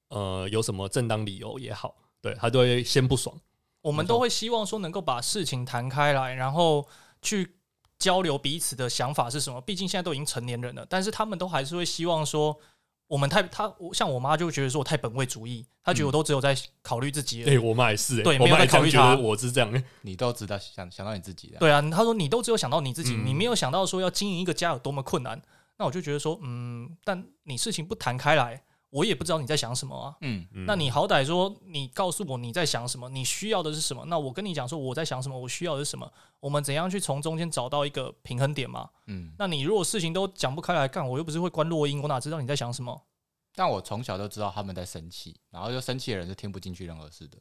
[0.09, 3.35] 呃有什么正当理由也好，对她都会先不爽。
[3.83, 6.85] 我们都会希望说能够把事情谈开来，然后
[7.23, 7.56] 去
[7.99, 9.61] 交流彼此的想法是什么。
[9.61, 12.59] 毕竟现在都已经成年人了，但是他们都还是会希望说，
[13.07, 17.59] 我们太他我像我妈就觉得说我太本位主义，她觉得我都只有在考虑自己而哎、已。
[17.59, 19.85] 我妈也是、欸，对没有我妈也这样在考虑她我是这样、欸。
[20.03, 21.59] 你都知道想想到你自己的。
[21.59, 25.41] 对啊，她说你都只有想到你自己，嗯你没有想到说要经营一个家有多么困难。
[25.79, 30.17] 那我就觉得说，嗯，但你事情不谈开来，我也不知道你在想什么啊。
[30.21, 34.05] 嗯，嗯那你好歹说，你告诉我你在想什么，你需要的是什么？
[34.07, 38.89] 那我跟你讲说我在想什么，我需要的是什么，我们怎样去从中间找到一个平衡点嘛？
[39.07, 43.07] 嗯，那你如果事情都讲不开来，干我又不是会关录音，我哪知道你在想什么？
[43.55, 47.39] 但我从小就知道他们在生气，然后就生气的人是听不进去任何事的，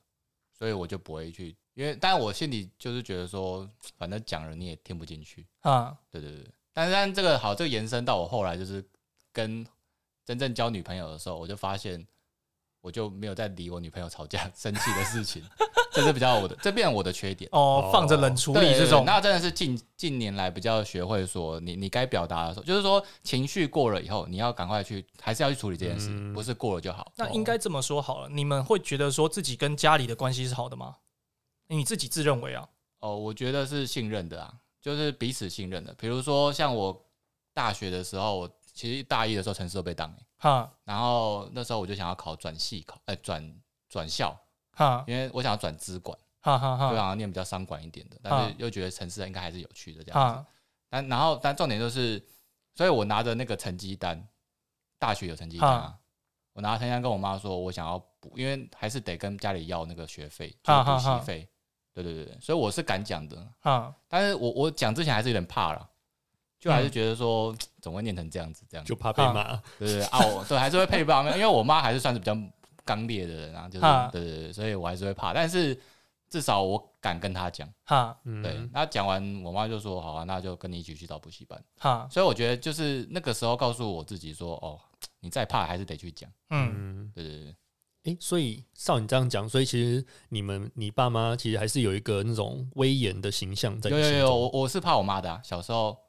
[0.57, 6.49] 所以我就不会去，因为但我心里就是觉得说，反正讲了你也听不进去，啊，对对对。
[6.71, 8.83] 但是但这个好，这个延伸到我后来就是
[9.33, 9.65] 跟
[10.25, 12.05] 真正交女朋友的时候，我就发现
[12.81, 15.43] 我就没有再理我女朋友吵架生气的事情，
[15.93, 17.49] 这是比较我的，这变成我的缺点。
[17.51, 27.11] 哦，放着冷处理这种，那真的是近近年来比较学会说，你你该表达的时候，就是说情绪过了以后，你要赶快去，还是要去处理这件事，嗯不是过了就好。
[27.15, 30.97] 那应该这么说好了，你们会觉得说自己跟家里的关系是好的吗？
[31.67, 32.67] 你自己自认为啊？
[32.99, 35.93] 哦，我觉得是信任的啊，就是彼此信任的。
[35.95, 37.05] 比如说像我
[37.53, 40.71] 大学的时候，我其实大一的时候城市都被当、欸，哈。
[40.83, 44.37] 然后那时候我就想要考转系考，哎、转转校，
[44.73, 45.03] 哈。
[45.07, 46.89] 因为我想要转资管，就哈哈。
[46.89, 50.45] 就想要念比较商管一点的，但啊是又觉得城市应该还是有趣的这样子。
[50.89, 52.21] 但然后但重点就是，
[52.75, 54.27] 所以我拿着那个成绩单，
[54.99, 55.97] 大学有成绩单啊，
[56.53, 61.49] 我拿成绩单跟我妈说，我想要补，因为还是得跟家里要那个学费，就哈是补习费。
[61.93, 63.95] 对对对对，所以我是敢讲的，哈。
[64.09, 65.89] 但是我我讲之前还是有点怕了，
[66.65, 66.91] 就还是嗯。
[66.91, 69.55] 觉得说 怎么会念成这样子这样子，就怕被骂。
[69.77, 72.35] 对对对啊，我对还是会配合，因为我妈还是算是比较
[72.83, 75.79] 刚烈的人啊，就是哈对对对，所以我还是会怕，但是
[76.27, 77.71] 至少我敢跟她讲。
[77.83, 81.63] 哈嗯，对，那讲完，我妈就说：“好啊，那就跟你一起去找补习班。
[81.77, 84.79] 哈”，所以我觉得就是那个时候告诉我自己说：“哦，
[85.21, 86.29] 你再怕还是得去讲。
[86.49, 87.55] 嗯，嗯，”对对对，
[88.05, 96.04] 诶，所以照你这样讲，所以其实你们你爸妈其实还是有一个那种威严的形象在你有有有，我我是怕我妈的、啊，小时候是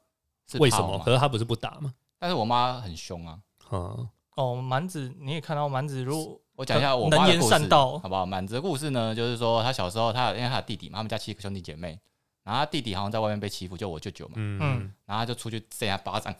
[0.59, 0.97] 为什么？
[1.03, 1.93] 可是他不是不打吗？
[2.19, 3.37] 但是我妈很凶啊。
[3.71, 8.25] 嗯，哦，蛮子你也看到蛮子，如果我讲一下我能言妈的故事，好不好？
[8.25, 11.99] 满子的故事呢，就是说他小时候，他因为他有弟弟嘛，他们家七个兄弟姐妹，
[12.43, 14.59] 然后他弟弟好像在外面被欺负，就我舅舅嘛，嗯。
[14.61, 16.33] 嗯然后他就出去扇他巴掌，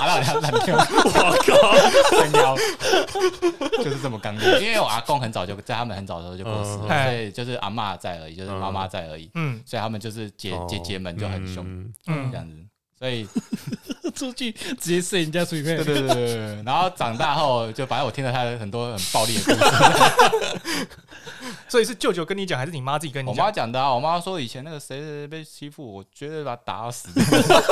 [0.00, 0.82] 打到人家烂掉，我
[1.46, 2.56] 靠，撑腰，
[3.84, 4.60] 就是这么刚烈。
[4.60, 11.92] 因为我阿公很早就在他们很早的时候就过世了，嗯所以就是阿嬷在而已，就是妈妈在而已，嗯所以他们就是姐哦姐姐们就很凶嗯。
[12.04, 12.66] 这嗯样子，
[12.98, 13.26] 所以
[14.14, 16.62] 出去直接射人家水妹对，对对对对对。
[16.64, 20.88] 然后长大后，就反正我听了他的很多很暴力的故事。
[21.68, 23.36] 所以是舅舅跟你讲，还是你妈自己跟你讲？
[23.36, 23.70] 我妈讲？
[23.70, 27.08] 的啊，我妈说以前那个谁谁谁被欺负，我绝对把他打死，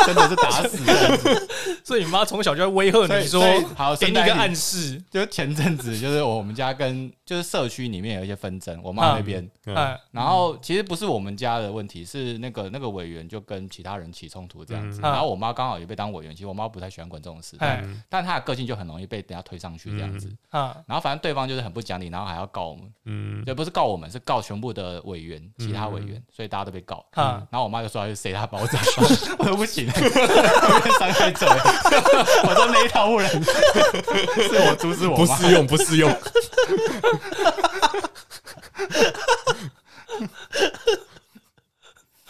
[0.07, 1.49] 真的是打死这样子。
[1.85, 15.03] 所以你妈从小就在威吓所以你说所以，好，给你一个暗示，就前阵子就是我们家跟就是社区里面有一些纷争，我妈那边，嗯哎，然后其实不是我们家的问题，是那个那个委员就跟其他人起冲突这样子，嗯。
[15.03, 18.03] 然后我妈刚好也被当委员，其实我妈不太喜欢管这种事，哎嗯。
[18.09, 23.43] 但她的个性就很容易被人家推上去这样子，啊，然后反正对方就是很不讲理，然后还要告我们，嗯。
[23.47, 27.05] 也不是告我们，是告全部的委员，其他委员，所以大家都被告。
[27.13, 28.79] 啊然后我妈就说要去塞他包扎，
[29.39, 31.47] 我说不行，我变伤害者。
[31.47, 33.29] 我说那一套不能，
[34.49, 35.17] 是我阻止我。
[35.17, 36.11] 不适用，不适用。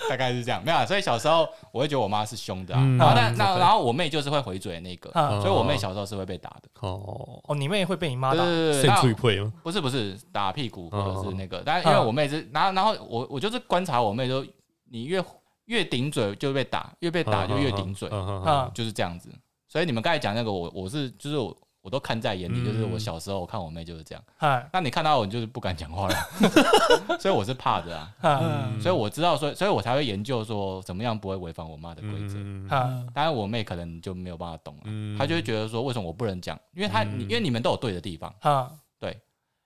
[0.09, 0.85] 大概是这样，没有、啊。
[0.87, 6.69] 所以小时候我会觉得我妈是凶的啊，嗯然后但嗯那然后我妹就是会回嘴的那个，啊所以我妹小时候是会被打的。
[6.81, 9.53] 哦，哦，你妹会被你妈对打，现对对对，那出一配吗？
[9.63, 14.45] 不是不是打屁股或者是那哦个，但因为我妹是，然后然后我我就是观察我妹就，
[14.91, 15.23] 你越
[15.67, 19.31] 越顶嘴就被打，越被打就越顶嘴，嗯嗯啊就是这样子。
[19.69, 21.55] 所以你们刚才讲那个，我我是就是我
[21.87, 24.25] 我都看在眼里，嗯就是我小时候我看我妹就是这样。
[24.39, 26.17] 哎 那你看到我，你就是不敢讲话了，
[27.21, 28.13] 所以我是怕的啊。
[28.83, 32.35] 所以我知道，所以所以我才会研究说怎么样不会违反我妈的规则。
[33.15, 36.59] 当然，我妹可能就没有办法懂了，嗯她就会觉得说，为什么我不能讲？
[36.75, 38.35] 因为她，嗯因为你们都有对的地方，
[38.99, 39.17] 对，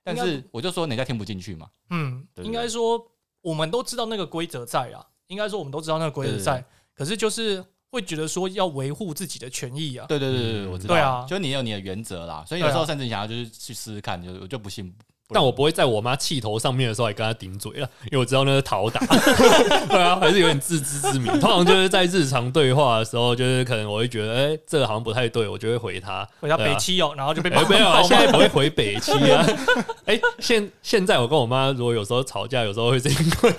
[0.03, 1.67] 但是我就说人家听不进去嘛。
[1.89, 3.03] 嗯，对应该说
[3.41, 10.95] 我们都知道那个规则在啊，应该说我们都知道那个规则在，可是就是会觉得说要维护自己的权益啊，对对对对，嗯我知道。
[10.95, 14.93] 对啊就你有你的原则啦，所以有时候甚至想要就是去试试看，就我就不信。
[15.33, 18.99] 但我不会在我妈气头上面的时候还跟她顶嘴了， 因为我知道那是讨打，
[19.87, 21.27] 对啊，还是有点自知之明。
[21.39, 26.27] 通常就是在日常对话的时候，就是可能我会觉得，哎、这个好像不太对，我就会回她。
[26.41, 29.45] 回到对啊北七哦，然后就被哎、没有啊，爆现在不会回北七啊。
[30.05, 33.53] 哎、现现在我跟我妈如果有时候吵架，有时候会是因为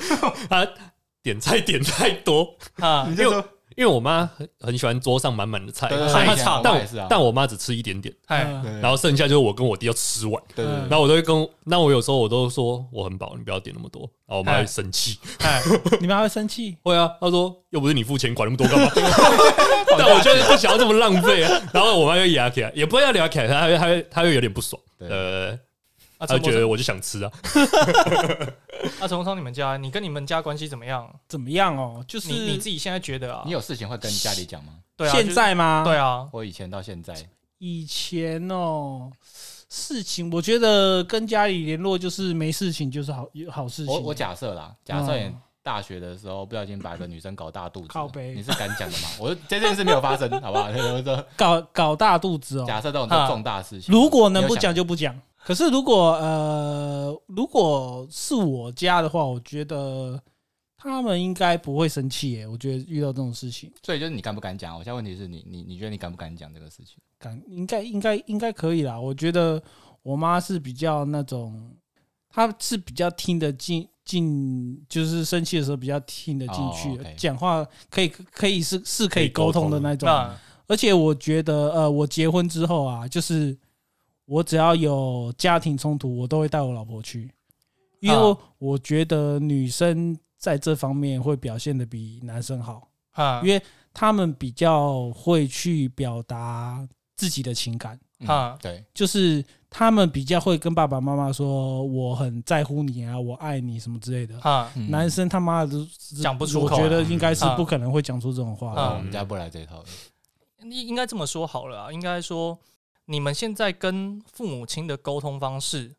[0.51, 0.69] 她
[1.23, 3.43] 点菜点太多，啊你就说，
[3.77, 7.07] 因为我妈很很喜欢桌上满满的菜，对对对，害怕以前我但我妈也是啊。
[7.11, 8.15] 但我妈只吃一点点，
[8.81, 10.43] 然后剩下就是我跟我弟要吃完。
[10.55, 14.03] 对对对然后我都会跟，那我有时候我都说我很饱，你不要点那么多。
[14.27, 15.61] 然后我妈哎会生气，哎
[16.01, 16.77] 你们还会生气？
[16.83, 18.91] 会啊，她说又不是你付钱，管那么多干嘛？
[19.99, 21.61] 但我就是不想要这么浪费啊。
[21.73, 25.59] 然后我妈就压起来，也不会要压起来，她会她会她会有点不爽，对
[26.27, 27.31] 陈柏就觉得我就想吃啊。
[29.01, 31.09] 啊，陈宏昌，你们家，你跟你们家关系怎么样？
[31.29, 32.05] 怎么样哦？
[32.09, 33.53] 就是你你自己现在觉得啊你？
[33.53, 34.75] 有事情会跟家里讲吗？
[34.97, 35.83] 对啊，现在吗？
[35.85, 37.15] 对啊，我以前到现在，
[37.59, 39.11] 以前哦，
[39.69, 43.95] 事情我觉得跟家里联络就是没事情就是好有好事情。
[43.95, 45.13] 我我假设啦，假设
[45.63, 49.09] 大学的时候不小心把一个女生搞大肚子靠背，你是敢讲的吗？
[49.21, 50.69] 我这件事没有发生，好不好？
[51.37, 52.65] 搞搞大肚子哦。
[52.67, 55.17] 假设这种啊重大事情，如果能不讲就不讲。
[55.45, 60.21] 可是如果呃，如果是我家的话，我觉得
[60.77, 62.47] 他们应该不会生气耶。
[62.47, 64.77] 我觉得遇到这种事情，所以就是你敢不敢讲？
[64.77, 66.99] 我现在问题是你你你觉得你敢不敢讲这个事情？
[67.19, 68.99] 敢应该应该应该可以啦。
[68.99, 69.63] 我觉得
[70.03, 71.75] 我妈是比较那种，
[72.29, 80.09] 她是比较听得进进，就是生气的时候比较听得进去讲话可以可以是是可以沟通的那种。
[80.69, 83.57] 而且我觉得，呃，我结婚之后啊，就是
[84.25, 87.31] 我只要有家庭冲突，我都会带我老婆去，
[88.01, 93.61] 因为啊我觉得女生在这方面会表现的比男生好，啊因为
[93.93, 104.39] 他们比较会去表达自己的情感，嗯啊对，就是他们比较会跟爸爸妈妈说我很在乎你啊，我爱你什么之类的。
[104.41, 105.87] 啊嗯男生他妈的都
[106.23, 109.89] 讲不出我觉得应该是啊不可能会讲出这种话我们家不来这套的。
[110.63, 112.59] 应应该这么说好了啊，应该说
[113.07, 115.95] 你们现在跟父母亲的沟通方式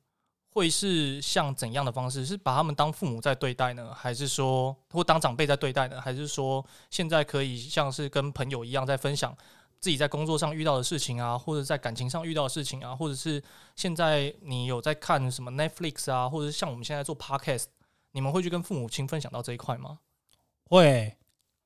[0.49, 2.25] 会是像怎样的方式？
[2.25, 5.99] 是把他们当父母在对待呢，还是说或当长辈在对待呢？
[5.99, 9.35] 还是说现在可以像是跟朋友一样在分享
[9.79, 13.43] 自己在工作上遇到的事情啊，或者在感情上遇到的事情啊，或者是
[13.75, 17.65] 现在你有在看什么 Netflix 啊，或者是像我们现在做 Podcast，
[18.11, 19.99] 你们会去跟父母亲分享到这一块吗？
[20.69, 21.17] 会，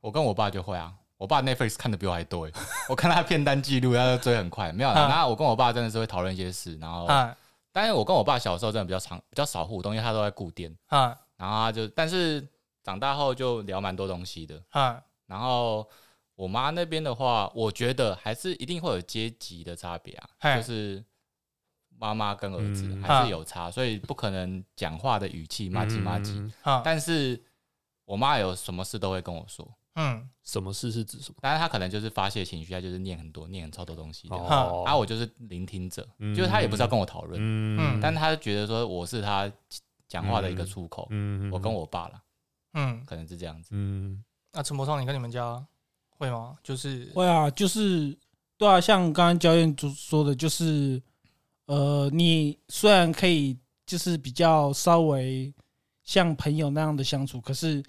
[0.02, 2.53] 我跟我爸就会啊，我爸 Netflix 看的比我还多欸
[2.88, 4.72] 我看他片单记录，他就追很快。
[4.72, 5.07] 没有啦，啊。
[5.07, 7.36] 那我跟我爸真的是会讨论一些事，然后，啊。
[7.72, 11.15] 但是我跟我爸小时候真的比较长，比较少互动，因为他都在固店，啊。
[11.38, 12.47] 然后他就，但是
[12.84, 14.61] 长大后就聊蛮多东西的。
[14.70, 15.88] 啊，然后
[16.36, 21.03] 我妈那边的话，我觉得还是一定会有阶级的差别啊，就是
[21.97, 23.03] 妈妈跟儿子嗯。
[23.03, 26.32] 还是有差，所以不可能讲话的语气麻吉麻吉。
[26.34, 26.53] 嗯。
[26.61, 27.39] 啊，但是
[28.05, 29.68] 我妈有什么事都会跟我说，
[30.00, 31.38] 嗯，什么事是指什么？
[31.41, 34.36] 但是他可能就是发泄情绪，他就是念很多、念很超多东西的。
[34.36, 39.52] 哦，啊，我就是聆听者，嗯就是他也不知道跟我讨论，嗯但他觉得说我是他
[40.08, 41.08] 讲话的一个出口。
[41.10, 42.22] 嗯我跟我爸了，
[42.74, 43.70] 嗯，可能是这样子。
[43.72, 44.24] 嗯
[44.54, 45.66] 那陈柏昌，你跟你们家
[46.10, 46.56] 会吗？
[46.64, 48.16] 就是会啊，就是
[48.56, 51.02] 对啊，像刚刚教练说说的，就是
[51.66, 55.52] 呃，你虽然可以就是比较稍微
[56.04, 57.84] 像朋友那样的相处，可是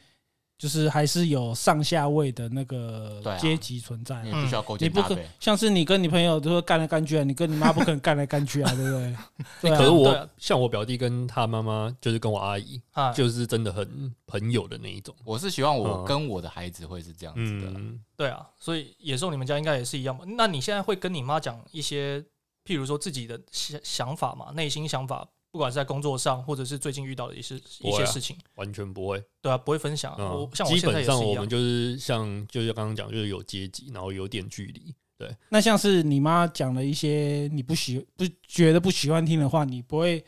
[0.59, 4.23] 就是还是有上下位的那个阶级存在啊。
[4.23, 5.17] 你也必须要勾你不可。
[5.39, 9.17] 像是你跟你朋友都说干来干去啊，你跟你妈不可能干来干去啊，对不对？
[9.63, 15.15] 对啊，可是我啊像我表弟跟他妈妈，就是跟我阿姨，啊，就是真的很朋友的那一种。
[15.25, 17.73] 我是希望我嗯跟我的孩子会是这样子的。
[17.77, 20.25] 嗯，对啊，所以野兽你们家应该也是一样吧。
[20.27, 22.21] 那你现在会跟你妈讲一些，
[22.65, 29.23] 譬如说自己的想想法嘛，内心想法，不管是在工作上，或者是最近遇到的一些一些事情，完全不会。
[29.41, 34.95] 对啊，不会分享我，像我基现在也是一样本上我们，就是像就是刚刚讲，就是有阶级，然后有点距离。
[35.17, 40.25] 对，那像是你妈讲了一些你不喜不觉得不喜欢听的话，你不会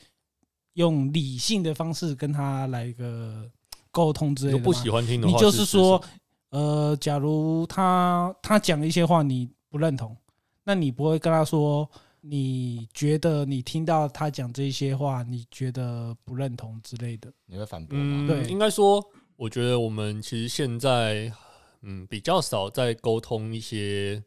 [0.72, 3.48] 用理性的方式跟她来一个
[3.92, 6.02] 沟通之类的吗不喜欢听的话，你就是说
[6.48, 10.16] 呃，假如她她讲一些话你不认同，
[10.64, 11.88] 那你不会跟她说，
[12.22, 17.32] 你觉得你听到他讲这些话，你觉得不认同之类的。
[17.46, 18.04] 你会反驳吗？
[18.04, 19.04] 嗯，对应该说，
[19.36, 21.32] 我觉得我们其实现在
[21.82, 24.22] 嗯比较少在沟通一些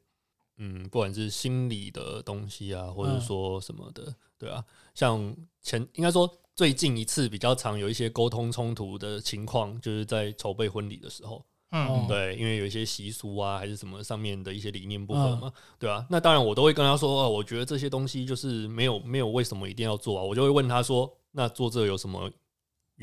[0.58, 4.64] 嗯，不管是心理的东西啊，或者嗯说什么的，对啊，
[4.94, 11.88] 像前应该说最近一次比较常有一些沟通冲突的情况，就是在筹备婚礼的时候，嗯。
[11.88, 12.06] 哦。
[12.08, 22.32] 对，因为有一些习俗啊，还是什么上面的一些理念不合嘛，对啊，那当然我都会跟他说，哦，我觉得这些东西就是没有没有为什么一定要做啊，我就会问他说，那做这个有什么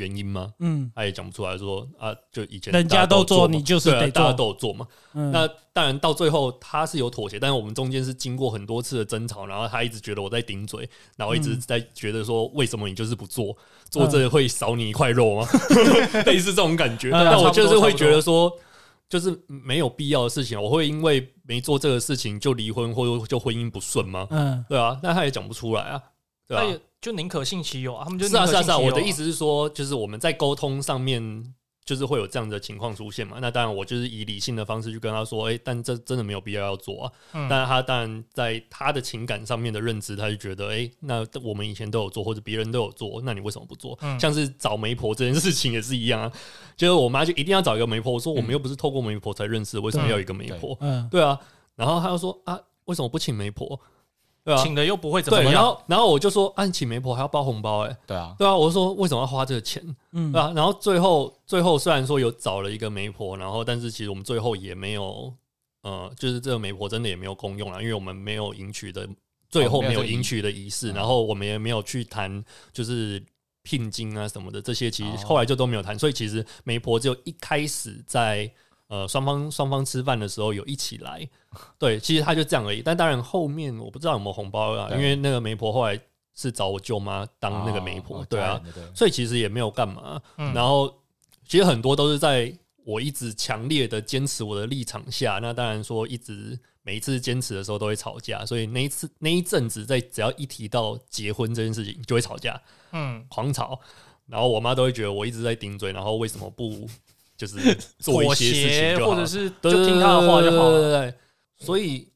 [0.00, 0.52] 原因吗？
[0.58, 4.86] 嗯他也讲不出来说啊，就以前人家都都做你就是得对啊大家都有做嘛。
[5.12, 13.56] 嗯，那当然到最后他是有妥协，但是我们中间是经过很多次的争吵，然后他一直觉得我在顶嘴，然后一直嗯在觉得说为什么你就是不做，
[13.90, 15.46] 做这会少你一块肉吗？
[16.26, 17.10] 类似这种感觉。
[17.10, 18.52] 嗯但我就是会觉得说。
[19.10, 24.24] 就是没有必要的事情，我会因为没做这个事情就离婚或者就婚姻不顺吗？
[24.30, 26.00] 嗯对啊，那他也讲不出来啊，
[26.56, 33.38] 对就宁可信其有啊，他们就是宁可啊是啊是啊，我的意思是说，就是我们在沟通上面，就是会有这样的情况出现嘛。
[33.40, 37.12] 那当然，我就是以理性的方式去跟他说，哎、但这真的没有必要要做啊。
[37.32, 43.98] 嗯但是他当然在他的情感上面的认知，他就觉得，哎、那我们以前都有做，或者别人都有做，那你为什么不做？
[44.02, 46.32] 嗯像是找媒婆这件事情也是一样啊，
[46.76, 50.76] 就是我妈就一定要找一个媒婆，我说我们又不是透过媒婆才认识的，为什么要一个媒婆？
[50.80, 51.40] 嗯对啊，
[51.76, 53.80] 然后他又说啊，为什么不请媒婆？
[54.42, 57.96] 对啊，请的又不会怎么对，然样，后然后我就说，啊，你请媒婆还要包红包、哎。
[58.06, 59.82] 对啊，对啊，我就说为什么要花这个钱？
[60.12, 65.32] 嗯对啊，然后最后最后虽然说有找了一个媒婆，然后但是其实我们最后也没有，
[65.82, 69.08] 呃，就是这个媒婆真的也没有公用啊，因为我们没有迎娶的，
[69.50, 73.22] 最后没有迎娶的仪式，嗯然后我们也没有去谈就是
[73.62, 78.50] 聘金啊什么的这些，其实哦后来就都没有谈，所以其实媒婆只有一开始在。
[78.90, 81.26] 呃，双方双方吃饭的时候有一起来，
[81.78, 82.82] 对，其实他就这样而已。
[82.82, 85.98] 但当然后面我不知道有没有红包啊，因为那个媒婆后来
[86.34, 88.60] 是找我舅妈当那个媒婆，哦对啊，，
[88.92, 90.20] 所以其实也没有干嘛。
[90.38, 90.92] 嗯然后
[91.46, 92.52] 其实很多都是在
[92.84, 102.60] 我一直强烈的坚持我的立场下，那当然说一直每一次坚持的时候都会吵架，所以那一次那一阵子在只要一提到结婚这件事情就会吵架，
[102.90, 103.78] 嗯，狂吵。
[104.26, 106.88] 然后我妈都会觉得我一直在顶嘴，然后为什么不
[107.40, 107.56] 就是
[107.98, 110.80] 做一妥些事情协就好或者是就听他的话就好了。
[110.82, 111.14] 对对
[111.56, 112.06] 所以，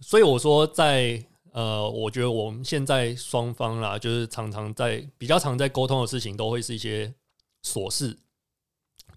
[0.00, 1.20] 所以我说在
[1.52, 7.12] 呃，我觉得我们现在双方啦，就是常常在比较常在沟通的事情，都会是一些
[7.64, 8.16] 琐事，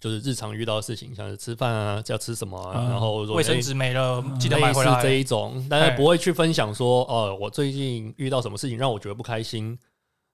[0.00, 5.00] 就是日常遇到的事情，像是吃饭啊，要吃什么啊，嗯然后卫生纸没了，嗯记得买回来。
[5.00, 9.78] 这一种，但哎是不会去分享说，哦，我最近遇到什么事情让我觉得不开心，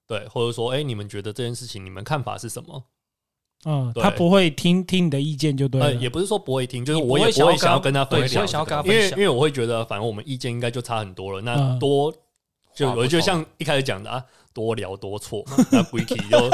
[0.07, 2.83] 对，或者说，哎、你们觉得这件事情你们看法是什么？
[3.65, 5.95] 嗯，他不会听听你的意见就对呃，了。
[5.95, 12.13] 也不是说不会听，就是我也会想要跟他不会想要跟他分享想要跟他因为分享因为我会觉得，反正我们意见应该就差很多了，那嗯多
[12.75, 16.51] 就我就像一开始讲的啊，多聊多错，那 Vicky 就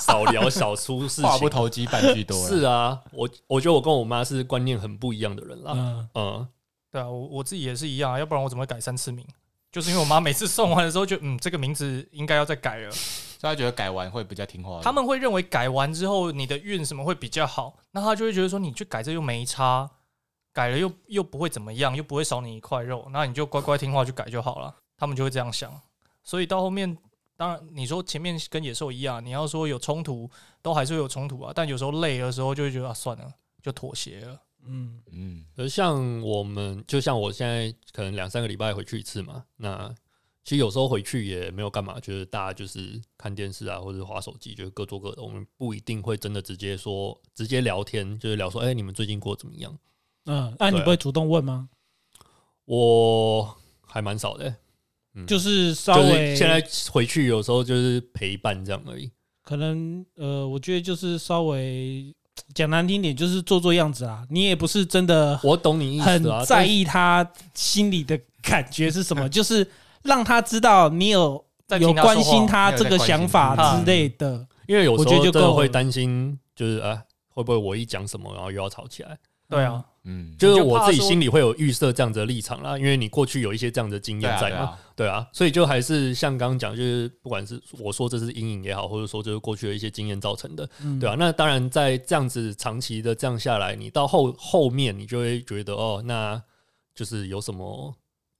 [0.00, 1.24] 少聊少出事情。
[1.24, 2.36] 话不投机半句多。
[2.46, 5.72] 是啊，我我觉得我跟我妈是观念很不一样的人啦。
[5.74, 6.48] 嗯，嗯，
[6.90, 9.26] 对啊，我我自己也是一样啊，要不然我怎么会改三次名？
[9.70, 12.90] 就是因为我妈每次送完的时候就嗯，这个名字应该要再改了。
[13.38, 14.80] 所以他觉得改完会比较听话。
[14.82, 19.90] 他们会认为改完之后你的运什么会比较好，那他就会觉得说你去改这又没差，
[20.52, 24.74] 改了又又不会怎么样，又不会少你一块肉，那你就乖乖听话去改就好了。
[24.98, 25.78] 他们就会这样想，
[26.24, 26.96] 所以到后面，
[27.36, 30.30] 当然你说前面跟野兽一样，你要说有冲突，
[30.62, 31.52] 都还是会有冲突啊。
[31.54, 33.30] 但有时候累的时候，就会觉得啊，算了，
[33.62, 34.40] 就妥协了。
[34.64, 39.94] 嗯，嗯，而像我们，就像我现在可能两三个礼拜回去一次嘛，那
[40.46, 45.20] 其实有时候回去也没有干嘛，就是大家就是看电视啊，或者是划手机，就是各做各的。
[45.20, 49.76] 我们不一定会真的直接说，直接聊天，就是聊说，哎、你们最近过得怎么样？
[50.26, 51.68] 嗯，那、你不会主动问吗？
[52.64, 54.48] 我还蛮少的、
[55.14, 59.10] 嗯就是稍就是微现在回去有时候就是陪伴这样而已。
[59.42, 62.14] 可能呃，我觉得就是稍微
[62.54, 64.24] 讲难听点，就是做做样子啊。
[64.30, 69.68] 你也不是真的我懂你意很思啊，在意他心里的感觉是什么， 就是
[70.06, 74.46] 让他知道你有在有关心他这个想法之类的。
[74.66, 75.46] 因为有时我觉得候就够了。
[75.46, 79.16] 真的会担心，就是啊，会不会我一讲什么，然后又要吵起来？
[79.48, 90.98] 对啊，嗯，就是我自己心里会有预设这样子的立场啦，因为你过去有一些这样的经验在嘛，对啊，对啊，所以就还是像刚刚讲，就是不管是我说这是阴影也好，或者说就是过去的一些经验造成的，嗯。
[90.98, 96.42] 对啊，那当然在这样子长期的这样下来，你到后后面你就会觉得哦，那
[96.92, 97.94] 就是有什么，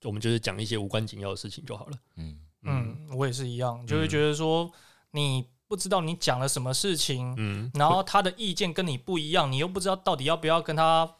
[0.06, 1.98] 我们就是讲一些无关紧要的事情就好了。
[2.16, 4.70] 嗯，嗯，我也是一样，就会觉得说
[5.10, 11.12] 你不知道你讲了什么事情，嗯，然后他的意见跟你不一样，你又不知道到底要不要跟他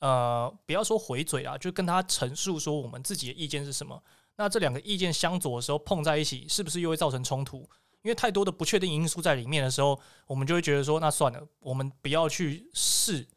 [0.00, 4.02] 呃，不要说回嘴啊，就跟他陈述说我们自己的意见是什么。
[4.36, 7.58] 那这两个意见相左的时候碰在一起，是不是又会造成冲突？
[8.02, 13.28] 因为太多的不确定因素在里面的时候，我们就会觉得说，那算了，我们不要去试，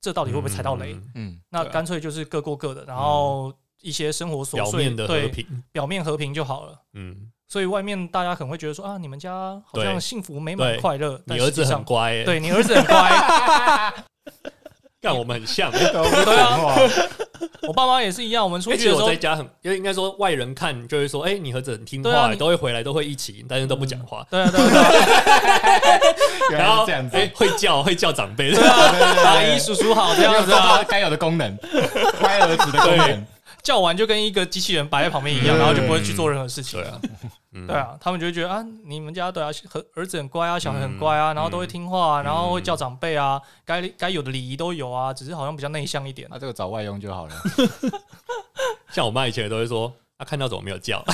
[0.00, 0.96] 这到底会不会踩到雷？
[1.16, 3.52] 嗯那干脆就是各过各的，然后
[3.82, 6.74] 一些生活琐碎表面的和对平，表面和平就好了。
[6.94, 13.94] 嗯，所以外面大家可能会觉得说啊，你们家好像幸福美满快乐，但你儿子很乖、欸，对你儿子很乖，
[15.00, 16.76] 干我们很像、 对啊，
[17.68, 18.42] 我爸妈也是一样。
[18.42, 24.26] 我们出去的时候在家很，因为应该说外人看就会说，哎、你儿子很听话、都会回来，都会一起，但是都不讲话。
[24.30, 24.68] 对啊，对啊，
[26.48, 28.74] 对啊， 然后这样子，哎、会叫会叫长辈，对啊，
[29.24, 30.82] 阿姨叔叔好这样子啊。
[30.88, 31.56] 该有的功能，
[32.18, 33.26] 乖儿子的功能，
[33.66, 35.58] 叫完就跟一个机器人摆在旁边一样，嗯。
[35.58, 36.80] 然后就不会去做任何事情。
[36.80, 36.88] 对。
[36.88, 37.00] 啊，
[37.50, 37.66] 嗯。
[37.66, 46.28] 对，啊，他们就会觉得啊，你们家对啊，和儿子很乖啊，小孩很乖啊，然后都会听话啊，然后会叫长辈啊，该该有的礼仪都有啊，只是好像比较内向一点。
[46.30, 47.34] 那这个找外佣就好了。
[48.94, 51.04] 像我妈以前都会说，啊，看到怎么没有叫？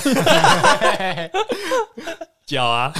[2.45, 2.93] 叫啊，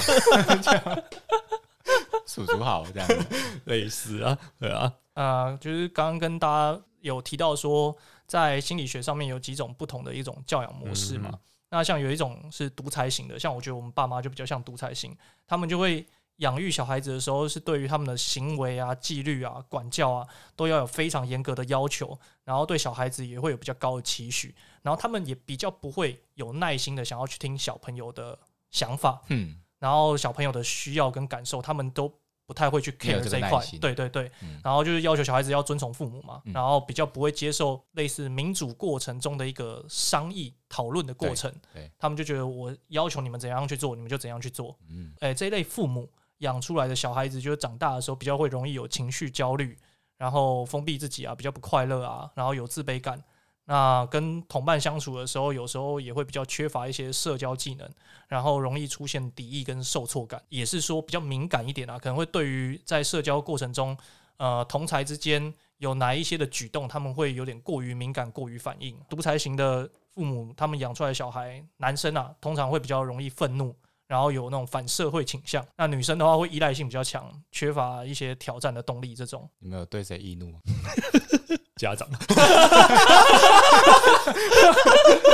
[2.25, 3.07] 叔叔好，这样。
[3.07, 3.19] 子，
[3.65, 7.95] 类似啊，对啊，呃，就是刚刚跟大家有提到说，
[8.33, 11.29] 在心理学上面有几种不同的一种教养模式嘛。
[11.31, 15.17] 嗯那像有一种是独裁型的，像我觉得我们爸妈就比较像独裁型，
[15.47, 16.05] 他们就会
[16.35, 24.53] 养育小孩子的时候，是对于他们的行为啊、纪律啊、管教啊，都要有非常严格的要求，然后对小孩子也会有比较高的期许，
[24.83, 28.37] 然后他们也比较不会有耐心的想要去听小朋友的
[28.69, 32.07] 想法，嗯，然后小朋友的需要跟感受，他们都
[32.53, 33.65] 不太会去 care 这一块。
[33.81, 41.51] 对对对，嗯然后就是要求小孩子要遵从父母嘛，嗯然后比较不会接受类似民主过程中的一个商议讨论的过程。
[41.97, 44.77] 他们就觉得我要求你们怎样去做，你们就怎样去做。
[44.87, 46.07] 嗯，哎，这一类父母
[46.39, 49.75] 养出来的小孩子，就是长大的时候比较会容易有情绪焦虑，
[50.17, 53.19] 然后封闭自己啊，比较不快乐啊，然后有自卑感。
[53.65, 57.89] 那跟同伴相处的时候，有时候也会比较缺乏一些社交技能，
[58.27, 63.97] 然后容易出现敌意跟受挫感，也是说比较敏感一点啊，可能会对于在社交过程中，
[64.37, 68.99] 呃，同才之间有哪一些的举动，他们会有点过于敏感、过于反应。
[69.09, 73.73] 独裁型的父母，他们养出来的小孩，男生啊，通常会比较容易愤怒，
[74.13, 75.65] 然后有那种反社会倾向。
[75.75, 79.15] 那女生的话，会依赖性比较强，缺乏一些挑战的动力。
[79.15, 80.59] 这种你们有对谁易怒吗？
[81.77, 82.07] 家长，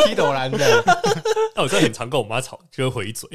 [0.05, 0.83] 踢斗篮的，
[1.53, 3.29] 那我真的很常跟我妈吵，就会回嘴，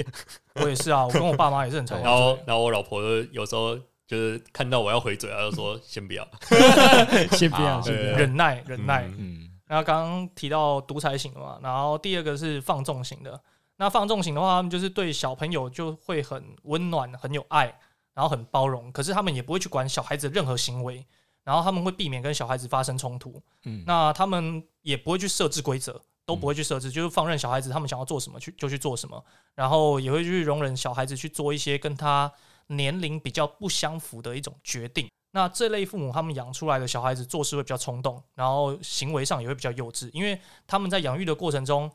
[0.55, 3.76] 我也是啊，我跟我爸妈也是很常 然后会然后我老婆就有时候
[4.09, 6.26] 就是看到我要回嘴，她就说先不要，
[7.32, 8.16] 先不要，好先不要。
[8.16, 9.05] 忍耐忍耐。
[9.09, 13.38] 嗯嗯，然后刚刚提到独裁型的嘛，然后第二个是放纵型的。
[13.77, 17.66] 那放纵型的话，他们就是对小朋友就会很温暖、很有爱，
[18.14, 21.05] 然后很包容，可是他们也不会去管小孩子的任何行为，
[21.43, 23.43] 然后他们会避免跟小孩子发生冲突。
[23.64, 32.33] 嗯，那他们也不会去设置规则，都不会去设置，就是放任小孩子他们想要做什么去就去做什么，然后也会去容忍小孩子去做一些跟他
[32.68, 35.11] 年龄比较不相符的一种决定。
[35.33, 41.91] 那这类父母他们养出来的小孩子做事会比较冲动，然后行为上也会比较幼稚，因为他们在养育的过程中，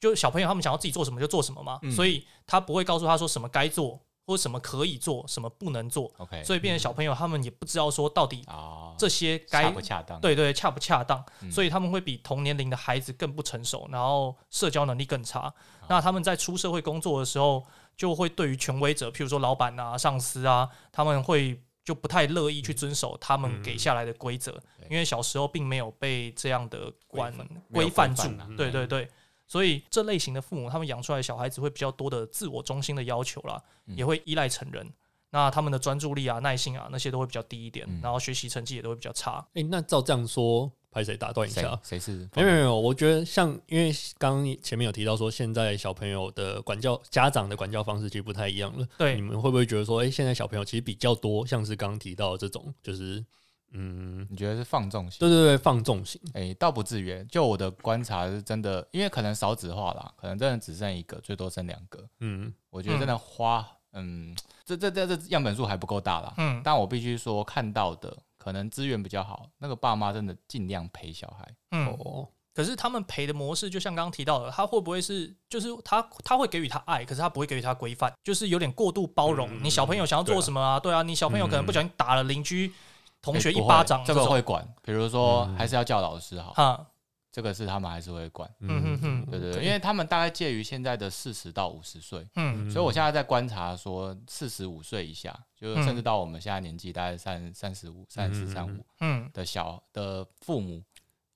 [0.00, 1.90] 就小朋友他们想要自己做什么就做什么嘛，嗯。
[1.90, 10.20] 所以他不会告诉他说什么该做，或者什么可以做，什么不能做，OK，所以变成小朋友他们也不知道说到底啊，这些该恰不恰当？
[10.20, 11.50] 对对恰不恰当，嗯。
[11.50, 15.52] 所以他们会比同年龄的孩子更不成熟，然后社交能力更差。
[15.88, 17.64] 那他们在出社会工作的时候，
[17.96, 24.88] 就会对于权威者，譬如说老板啊、上司啊，他们会就不太乐意去遵守他们给下来的规则，对。
[24.90, 27.30] 因为小时候并没有被这样的管
[27.70, 28.56] 规范规范住。
[28.56, 29.08] 对对对。
[29.54, 34.84] 所以这类型的父母，他们养出来的小孩子会比较多的自我中心的要求啦，嗯也会依赖成人。
[35.30, 39.46] 那他们的专注力啊、耐心啊那些都会比较低一点，嗯然后学习成绩也都会比较差。
[39.54, 41.78] 哎、那照这样说，拍谁打断一下？
[41.84, 42.28] 谁是？
[42.34, 48.84] 没有没有没有，我觉得像因为刚刚前面有提到说，现在小朋友的管教家长的管教方式其实不太一样了。
[48.98, 53.24] 对你，们会不会觉得说，哎、现在小朋友其实比较多，像是刚刚提到的这种，就是
[53.74, 55.18] 嗯，你觉得是放纵型？
[55.18, 57.24] 对对对，放纵型，哎、倒不至于。
[57.24, 62.02] 就我的观察是真的，因为可能少子化啦，可能真的只剩一个，最多剩两个。
[62.20, 66.32] 嗯我觉得真的花，嗯，这这这这样本数还不够大啦。
[66.38, 71.54] 嗯，但我必须说，看到的可能资源比较好，那个爸妈真的尽量陪小孩。
[71.72, 79.48] 嗯，哦，可是他们陪的模式，就像刚刚提到的，他会不会是，就是他他会给予他爱，可是他不会给予他规范，就是有点过度包容。
[79.50, 80.78] 嗯你小朋友想要做什么啊？
[80.78, 82.72] 对啊，你小朋友可能不小心打了邻居
[83.24, 84.62] 同学一巴掌，这个会管。
[84.82, 85.56] 比如说，嗯。
[85.56, 86.86] 还是要叫老师好，哈，
[87.32, 88.48] 这个是他们还是会管。
[88.60, 88.82] 嗯。
[88.82, 92.70] 哼哼对对对，因为他们大概介于现在的四十到五十岁，嗯。
[92.70, 99.30] 所以我现在在观察说，四十五岁以下，就是甚至到我们现在年纪大概三三十五、三十三五嗯。
[99.32, 100.82] 的小的父母，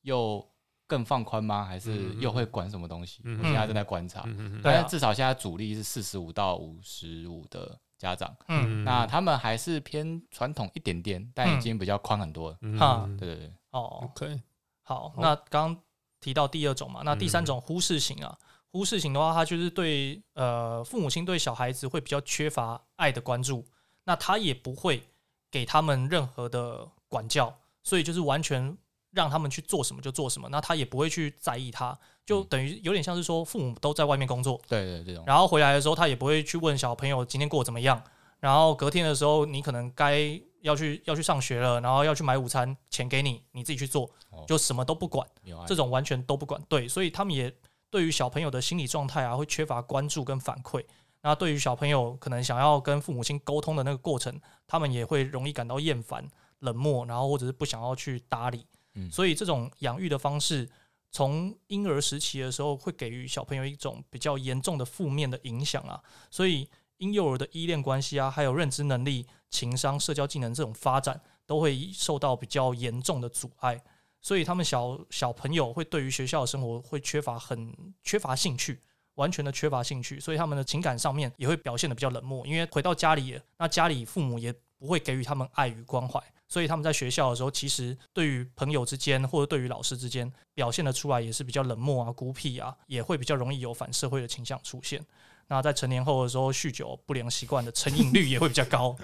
[0.03, 0.47] 又
[0.87, 1.65] 更放宽吗？
[1.65, 3.23] 还是又会管什么东西？
[3.25, 4.25] 嗯我现在正在观察，
[4.63, 8.85] 但是至少现在主力是四十五到五十五的家长，嗯。
[8.85, 12.59] 那他们还是偏传统一点点，但已经比较宽很多了。
[12.63, 12.79] 嗯。
[12.79, 13.07] 哈。
[13.19, 14.41] 对对对，哦，，OK，
[14.83, 15.83] 好，那刚刚
[16.21, 18.39] 提到第二种嘛，那第三种忽视型啊，
[18.71, 23.65] 忽视型的话，他就是对呃父母亲对小孩子会比较缺乏爱的关注，
[24.05, 25.03] 那他也不会
[25.51, 28.77] 给他们任何的管教，所以就是完全
[29.11, 38.03] 让他们去做什么就做什么，那他也不会去在意他，就等于有点像是说父母都在外面工作，对对这种，然后回来的时候，他也不会去问小朋友今天过得怎么样。
[38.39, 45.27] 然后隔天的时候，你可能该要去要去上学了，然后要去买午餐，钱给你，你自己去做哦，就什么都不管，
[45.67, 46.63] 这种完全都不管。
[46.69, 47.51] 对，所以他们也
[47.89, 50.85] 对于小朋友的心理状态啊，会缺乏关注跟反馈。
[51.23, 58.67] 那对于小朋友可能想要跟父母亲沟通的那个过程，他们也会容易感到厌烦、冷漠，然后或者是不想要去搭理。
[58.97, 60.69] 嗯所以这种养育的方式，
[61.11, 66.01] 从婴儿时期的时候，会给予小朋友一种比较严重的负面的影响啊。
[66.31, 73.83] 所以婴幼儿的依恋关系啊，还有认知能力、情商、社交技能这种发展，都会受到比较严重的阻碍。
[74.21, 78.81] 所以他们小小朋友会对于学校的生活会缺乏很缺乏兴趣，
[79.15, 82.45] 完全的缺乏兴趣，所以他们的情感上面也会表现的比较冷漠。
[82.47, 95.05] 因为回到家里，那家里父母也不会给予他们爱与关怀，所以他们在学校的时候，其实对于朋友之间或者对于老师之间表现的出来也是比较冷漠啊、孤僻啊，也会比较容易有反社会的倾向出现。
[95.51, 98.95] 那在成年后的时候，酗酒不良习惯的成瘾率也会比较高。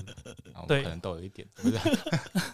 [0.66, 1.78] 对可能都有一点，不是，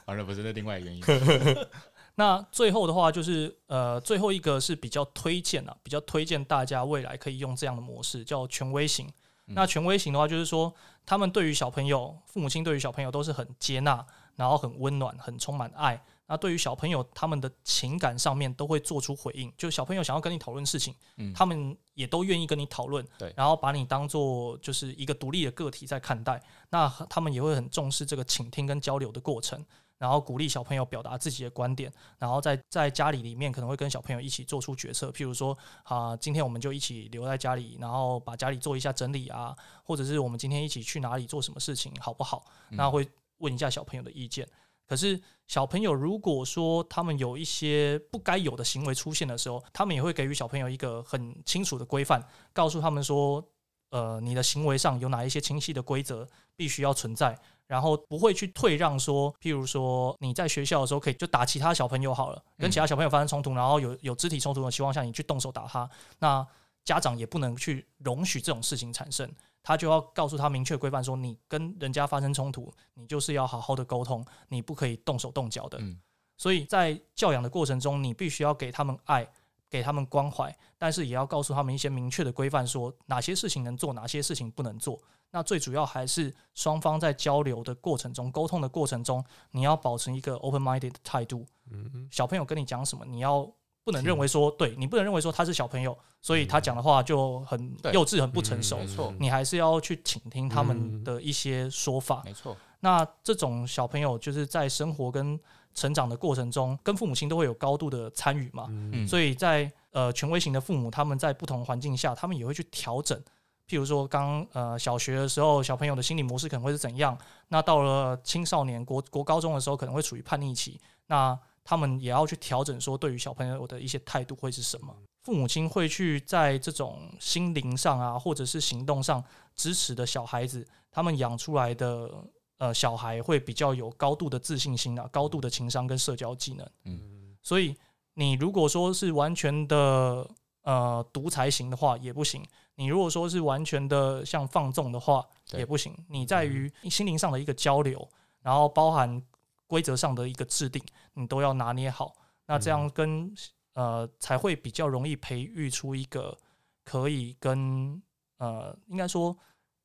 [0.04, 1.66] 完了不是那另外一个原因。
[2.16, 9.08] 那最后的话就是，呃，最后一个是比较推荐啊，比较推荐大家未来可以用这样的模式，叫权威型。
[9.46, 10.72] 那权威型的话，就是说
[11.04, 14.06] 他们对于小朋友，父母亲对于小朋友都是很接纳，
[14.36, 16.02] 然后很温暖，很充满爱。
[16.26, 26.42] 那对于小朋友，他们的情感上面都会做出回应，就小朋友想要跟你讨论事情，嗯他们也都愿意跟你讨论，对然后把你当做就是一个独立的个体在看待。
[26.70, 29.64] 那他们也会很重视这个倾听跟交流的过程。
[29.96, 42.44] 然后鼓励小朋友表达自己的观点，然后在在家里里面可能会跟小朋友一起做出决策，譬如说啊、今天我们就一起留在家里，然后把家里做一下整理啊，或者是我们今天一起去哪里做什么事情，好不好？
[42.70, 43.08] 那会
[43.44, 44.48] 问一下小朋友的意见。
[44.86, 52.22] 可是小朋友如果说他们有一些不该有的行为出现的时候，他们也会给予小朋友一个很清楚的规范，
[52.52, 53.42] 告诉他们说，
[53.90, 65.88] 呃，你的行为上有哪一些清晰的规则必须要存在，然后不会去退让说，譬如说你在学校的时候可以就打其他小朋友好了，跟其他小朋友发生冲突，然后有有肢体冲突的情况下，你去动手打他，
[66.18, 66.46] 那
[66.84, 69.26] 家长也不能去容许这种事情产生，
[69.64, 75.78] 他就要告诉他明确规范说，你跟人家发生冲突，你就是要好好的沟通，你不可以动手动脚的。
[75.80, 75.98] 嗯
[76.36, 79.24] 所以在教养的过程中，你必须要给他们爱，
[79.70, 85.00] 给他们关怀，但是也要告诉他们一些明确的规范，说哪些事情能做，哪些事情不能做。
[85.30, 91.46] 那最主要还是双方在交流的过程中、沟通的过程中，你要保持一个 open minded 的态度。
[91.70, 93.48] 嗯小朋友跟你讲什么，你要
[93.84, 97.60] 不能认为说，对你不能认为说他是小朋友，所以他讲的话就很
[97.92, 98.86] 幼稚、很不成熟没。
[98.86, 102.22] 错，你还是要去倾听他们的一些说法。
[102.24, 105.38] 没错，那这种小朋友就是在生活跟
[105.74, 108.66] 成长的过程中，跟父母亲都会有高度的参与嘛。
[108.70, 113.20] 嗯，所以在呃权威型的父母，他们在不同环境下，他们也会去调整。
[113.68, 117.18] 譬如说刚呃小学的时候，小朋友的心理模式可能会是怎样？
[117.48, 120.80] 那到了青少年国国高中的时候，可能会处于叛逆期。
[121.06, 124.94] 那他们也要去调整，说对于小朋友的一些态度会是什么？
[125.22, 132.10] 父母亲会去在这种心灵上啊，或者是行动上支持的小孩子，他们养出来的
[132.58, 136.70] 呃小孩会比较有高度的自信心啊，高度的情商跟社交技能。
[136.84, 137.74] 嗯，所以
[138.12, 140.28] 你如果说是完全的
[140.64, 142.44] 呃独裁型的话也不行，
[142.74, 145.96] 你如果说是完全的像放纵的话也不行。
[146.10, 148.06] 你在于心灵上的一个交流，
[148.42, 149.22] 然后包含
[149.66, 150.82] 规则上的一个制定，
[151.14, 152.14] 你都要拿捏好。
[152.46, 153.34] 那这样跟
[153.74, 156.36] 呃才会比较容易培育出一个
[156.84, 158.02] 可以跟
[158.38, 159.36] 呃应该说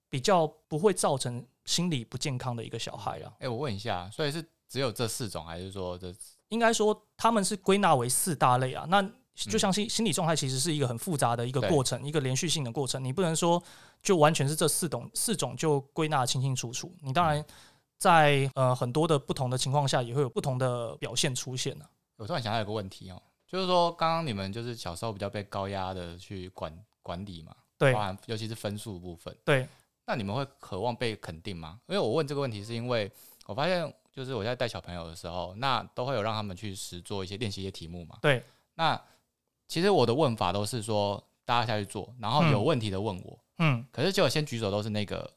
[0.09, 3.33] 比较不会造成心理不健康的一个小孩啊。
[3.39, 6.13] 哎，我问一下，所以是只有这四种，还是说这
[6.49, 8.85] 应该说他们是归纳为四大类啊。
[8.89, 9.01] 那
[9.35, 13.01] 就像心心理状态其实是一个很复杂的一个过程，一个连续性的过程。
[13.01, 13.63] 你不能说
[14.03, 16.93] 就完全是这四种四种就归纳得清清楚楚。
[17.01, 17.43] 你当然
[17.99, 21.85] 在呃很多的不同的情况下，也会有不同的表现出现呢、
[22.17, 26.73] 我突然想到有个问题哦，就是说刚刚你们就是小时候比较被高压的去管
[27.03, 27.93] 管理嘛，对。
[27.93, 29.67] 包含尤其是分数部分，对，
[30.05, 31.79] 那你们会渴望被肯定吗？
[31.87, 33.11] 因为我问这个问题是因为
[33.45, 38.17] 我发现，就是我在带小朋友的时候，那都会有让他们去实做一些练习一些题目嘛。
[38.21, 38.43] 对，
[38.75, 38.99] 那
[39.67, 45.31] 其实我的问法都是说大家下去做，然后有嗯问题的问我，嗯，可是结果先举手都是那个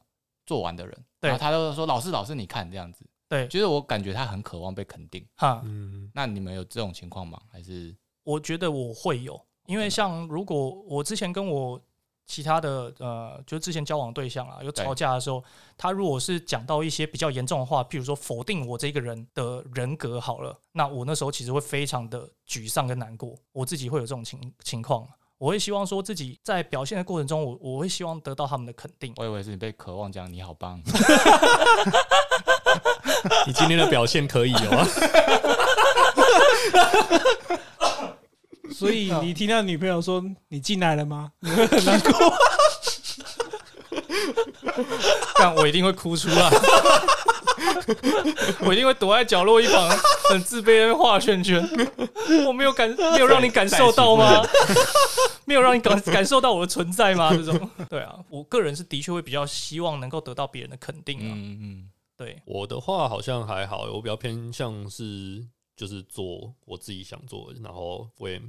[0.47, 1.31] 做完的人，对。
[1.31, 5.27] 然后他都说老师老师你看这样子，对，就是我感觉他很渴望被肯定。
[5.37, 7.41] 哈，嗯，那你们有这种情况吗？
[7.51, 7.95] 还是？
[8.25, 11.81] 我觉得我会有，因为像如果我之前跟我
[12.25, 15.43] 其他的呃，就是之前交往对象啊，有吵架的时候，
[15.77, 25.07] 他如果是讲到一些比较严重的话，譬如说否定我这个人的人格好了，那我那时候其实会非常的沮丧跟难过，我自己会有这种情情况。
[25.43, 29.13] 我会希望说自己在表现的过程中，我我会希望得到他们的肯定。
[29.17, 30.81] 我以为是你被渴望讲你好棒，
[33.45, 34.87] 你今天的表现可以哦，
[38.73, 41.33] 所以你听到女朋友说你进来了吗？
[41.41, 42.13] 你会很难过。
[45.41, 46.49] 但我一定会哭出来，
[48.67, 49.89] 我一定会躲在角落一旁，
[50.31, 51.63] 很自卑的画圈圈。
[52.47, 54.43] 我没有感，没有让你感受到吗？
[55.45, 57.31] 没有让你感感受到我的存在吗？
[57.35, 61.35] 这种，对啊，我个人是的确会比较希望能够得到别人的肯定啊。
[61.35, 65.45] 嗯嗯，对，我的话好像还好，我比较偏向是
[65.77, 68.41] 就是做我自己想做的，然后我也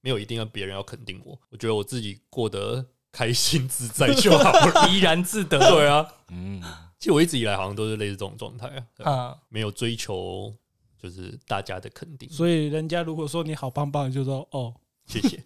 [0.00, 4.88] 没有一定要别人要肯定我，我觉得我自己过得开心自在就好了。
[4.90, 5.58] 怡然自得。
[5.58, 6.62] 对啊，嗯，
[6.98, 8.70] 其实我一直以来好像都是类似这种状态
[9.02, 10.54] 啊，没有追求
[11.00, 12.28] 就是大家的肯定。
[12.30, 14.74] 所以人家如果说你好棒棒，你就说哦，
[15.06, 15.42] 谢谢，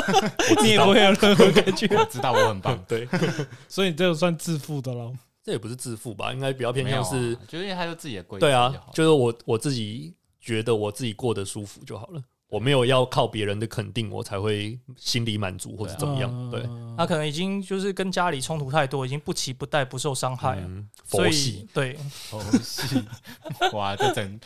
[0.62, 1.86] 你也不会有任何感觉。
[1.96, 3.08] 我知道我很棒，对，
[3.68, 5.14] 所以你这个算自负的喽。
[5.44, 12.22] 这也不是自负吧，应该比较偏向是，就是因为他有自己的规则对啊就是我我自己觉得我自己过得舒服就好了。
[12.52, 16.50] 我没有要靠别人的肯定，我才会心里满足或者怎么样。
[16.50, 20.62] 对，嗯他可能已经就是跟家里冲突太多，已经不期不待，不受伤害了。
[20.66, 23.02] 嗯，所以佛系，对，佛系，
[23.72, 24.40] 哇，这整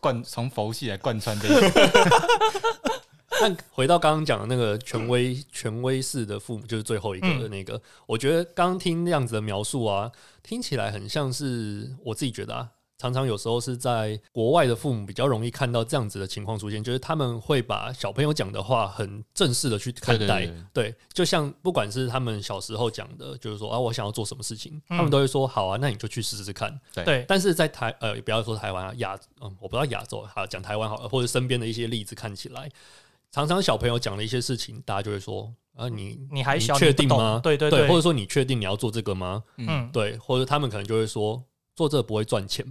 [0.00, 1.80] 贯从佛系来贯穿这一个，
[3.40, 10.10] 但回到刚刚讲的那个权威权威式的父母，就是最后一个的那个，我觉得刚听那样子的描述啊，
[10.42, 26.80] 听起来很像是我自己觉得啊，常常有时候是在国外的父母比较容易看到这样子的情况出现，就是他们会把小朋友讲的话很正式的去看待，对就像不管是他们小时候讲的，就是说啊，我想要做什么事情，嗯他们都会说好啊，那你就去试试看。
[26.92, 32.70] 对，但是在台呃，不要说台湾啊，亚嗯，我不知道亚洲，好讲台湾好了，或者身边的一些例子看起来，
[33.32, 37.40] 常常小朋友讲的一些事情，大家就会说啊，你你还小，确定吗？
[37.42, 39.42] 对对对，或者说你确定你要做这个吗？
[39.56, 41.42] 嗯，对，或者他们可能就会说
[41.74, 42.64] 做这个不会赚钱。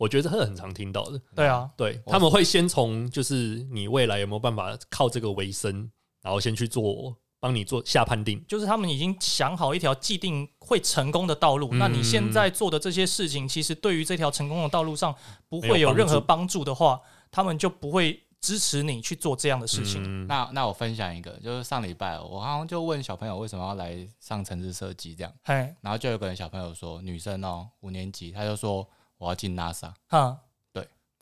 [0.00, 5.90] 我觉得这是很常听到的，对啊，对他们会先从就是你未来有没有办法靠这个为生，
[6.22, 8.42] 然后先去做帮你做下判定。
[8.48, 11.78] 就是他们已经想好一条既定会成功的道路，嗯。
[11.78, 15.14] 那你现在做的这些事情，其实对于这条成功的道路上
[15.50, 16.98] 不会有任何帮助的话，
[17.30, 20.02] 他们就不会支持你去做这样的事情。
[20.02, 20.26] 嗯。
[20.26, 28.88] 那那我分享一个，就是上礼拜我好像就问小朋友为什么要来上城市设计这样，嘿，然后就有个人小朋友说，女生哦，五年级，他就说
[29.20, 30.40] 我要进 NASA，哈，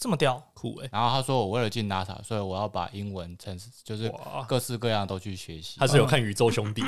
[0.01, 4.09] 这么屌，酷哎、然后他说我为了进 NASA，所以我要把英文、城市就是，
[4.47, 5.81] 各式各样都去学习。
[5.81, 6.85] 他是有看宇宙兄弟，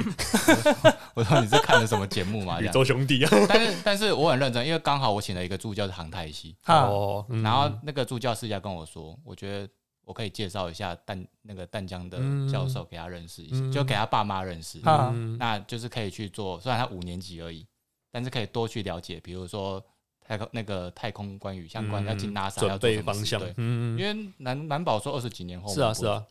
[1.15, 2.61] 我说你是看了什么节目吗？
[2.61, 2.71] 这 宇。
[2.71, 7.43] 宙兄弟啊，但是但是我很认真，因为刚好我请了一个助教是航太系，哈，哦，嗯。
[7.43, 9.69] 然后那个助教私下跟我说，我觉得
[10.05, 12.17] 我可以介绍一下淡那个淡江的
[12.49, 13.73] 教授给他认识一下，嗯。
[13.73, 14.79] 就给他爸妈认识。
[14.85, 17.67] 啊嗯那就是可以去做，虽然他五年级而已，
[18.13, 19.85] 但是可以多去了解，比如说
[20.31, 26.23] 太空那个太空关于相关、嗯要进 NASA 要准做什么备方向事对，，嗯，因为难难保说二十几年后是啊是啊，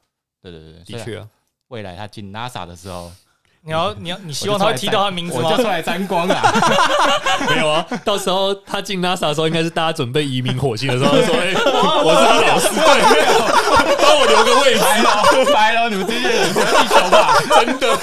[0.41, 1.27] 对对对，的确啊，
[1.67, 3.11] 未来他进 NASA 的时候，
[3.61, 5.63] 你要你要你希望他会提到他名字吗我就？
[5.63, 6.41] 出来沾光啊！
[7.49, 11.51] 没有啊，到时候他进 NASA 的时候，应该是大家准备移民火星的时候， 说：“哎、
[12.01, 14.79] 我是他老师，对，帮我留个位置。
[14.79, 17.99] 白了白了，你们这些人回地球吧！” 真的，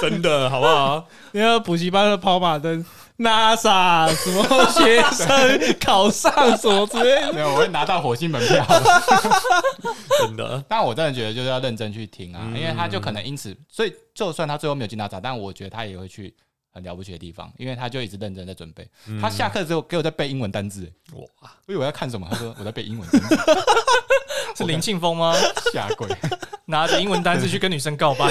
[0.00, 1.04] 真的，好不好？
[1.32, 2.84] 那个补习班的跑马灯
[3.18, 8.64] ，NASA 什么学生考上什么之类的， 没有，我会拿到火星门票。
[10.20, 16.34] 真的，但我真的觉得就是要认真去听啊，嗯因为他就可能因此，所以就算他最后没有进 NASA，但我觉得他也会去
[16.72, 18.88] 很了不起的地方，因为他就一直认真在准备。
[19.06, 23.36] 嗯他下课之后给我在背英文单字，哇，我以为我要看什么，他说我在背英文单字，
[24.56, 25.34] 是林庆峰吗？
[25.72, 26.08] 下跪。
[26.66, 28.30] 拿着英文单词去跟女生告白。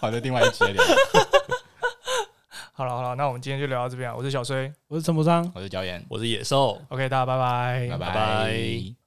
[0.00, 0.82] 好的，另外一集来聊。
[2.76, 4.14] 好了好了，那我们今天就聊到这边啊。
[4.14, 5.50] 我是小崔我是陈博章。
[5.54, 6.78] 我是焦岩，我是野兽。
[6.90, 9.05] ，OK，大家拜拜，拜拜拜拜。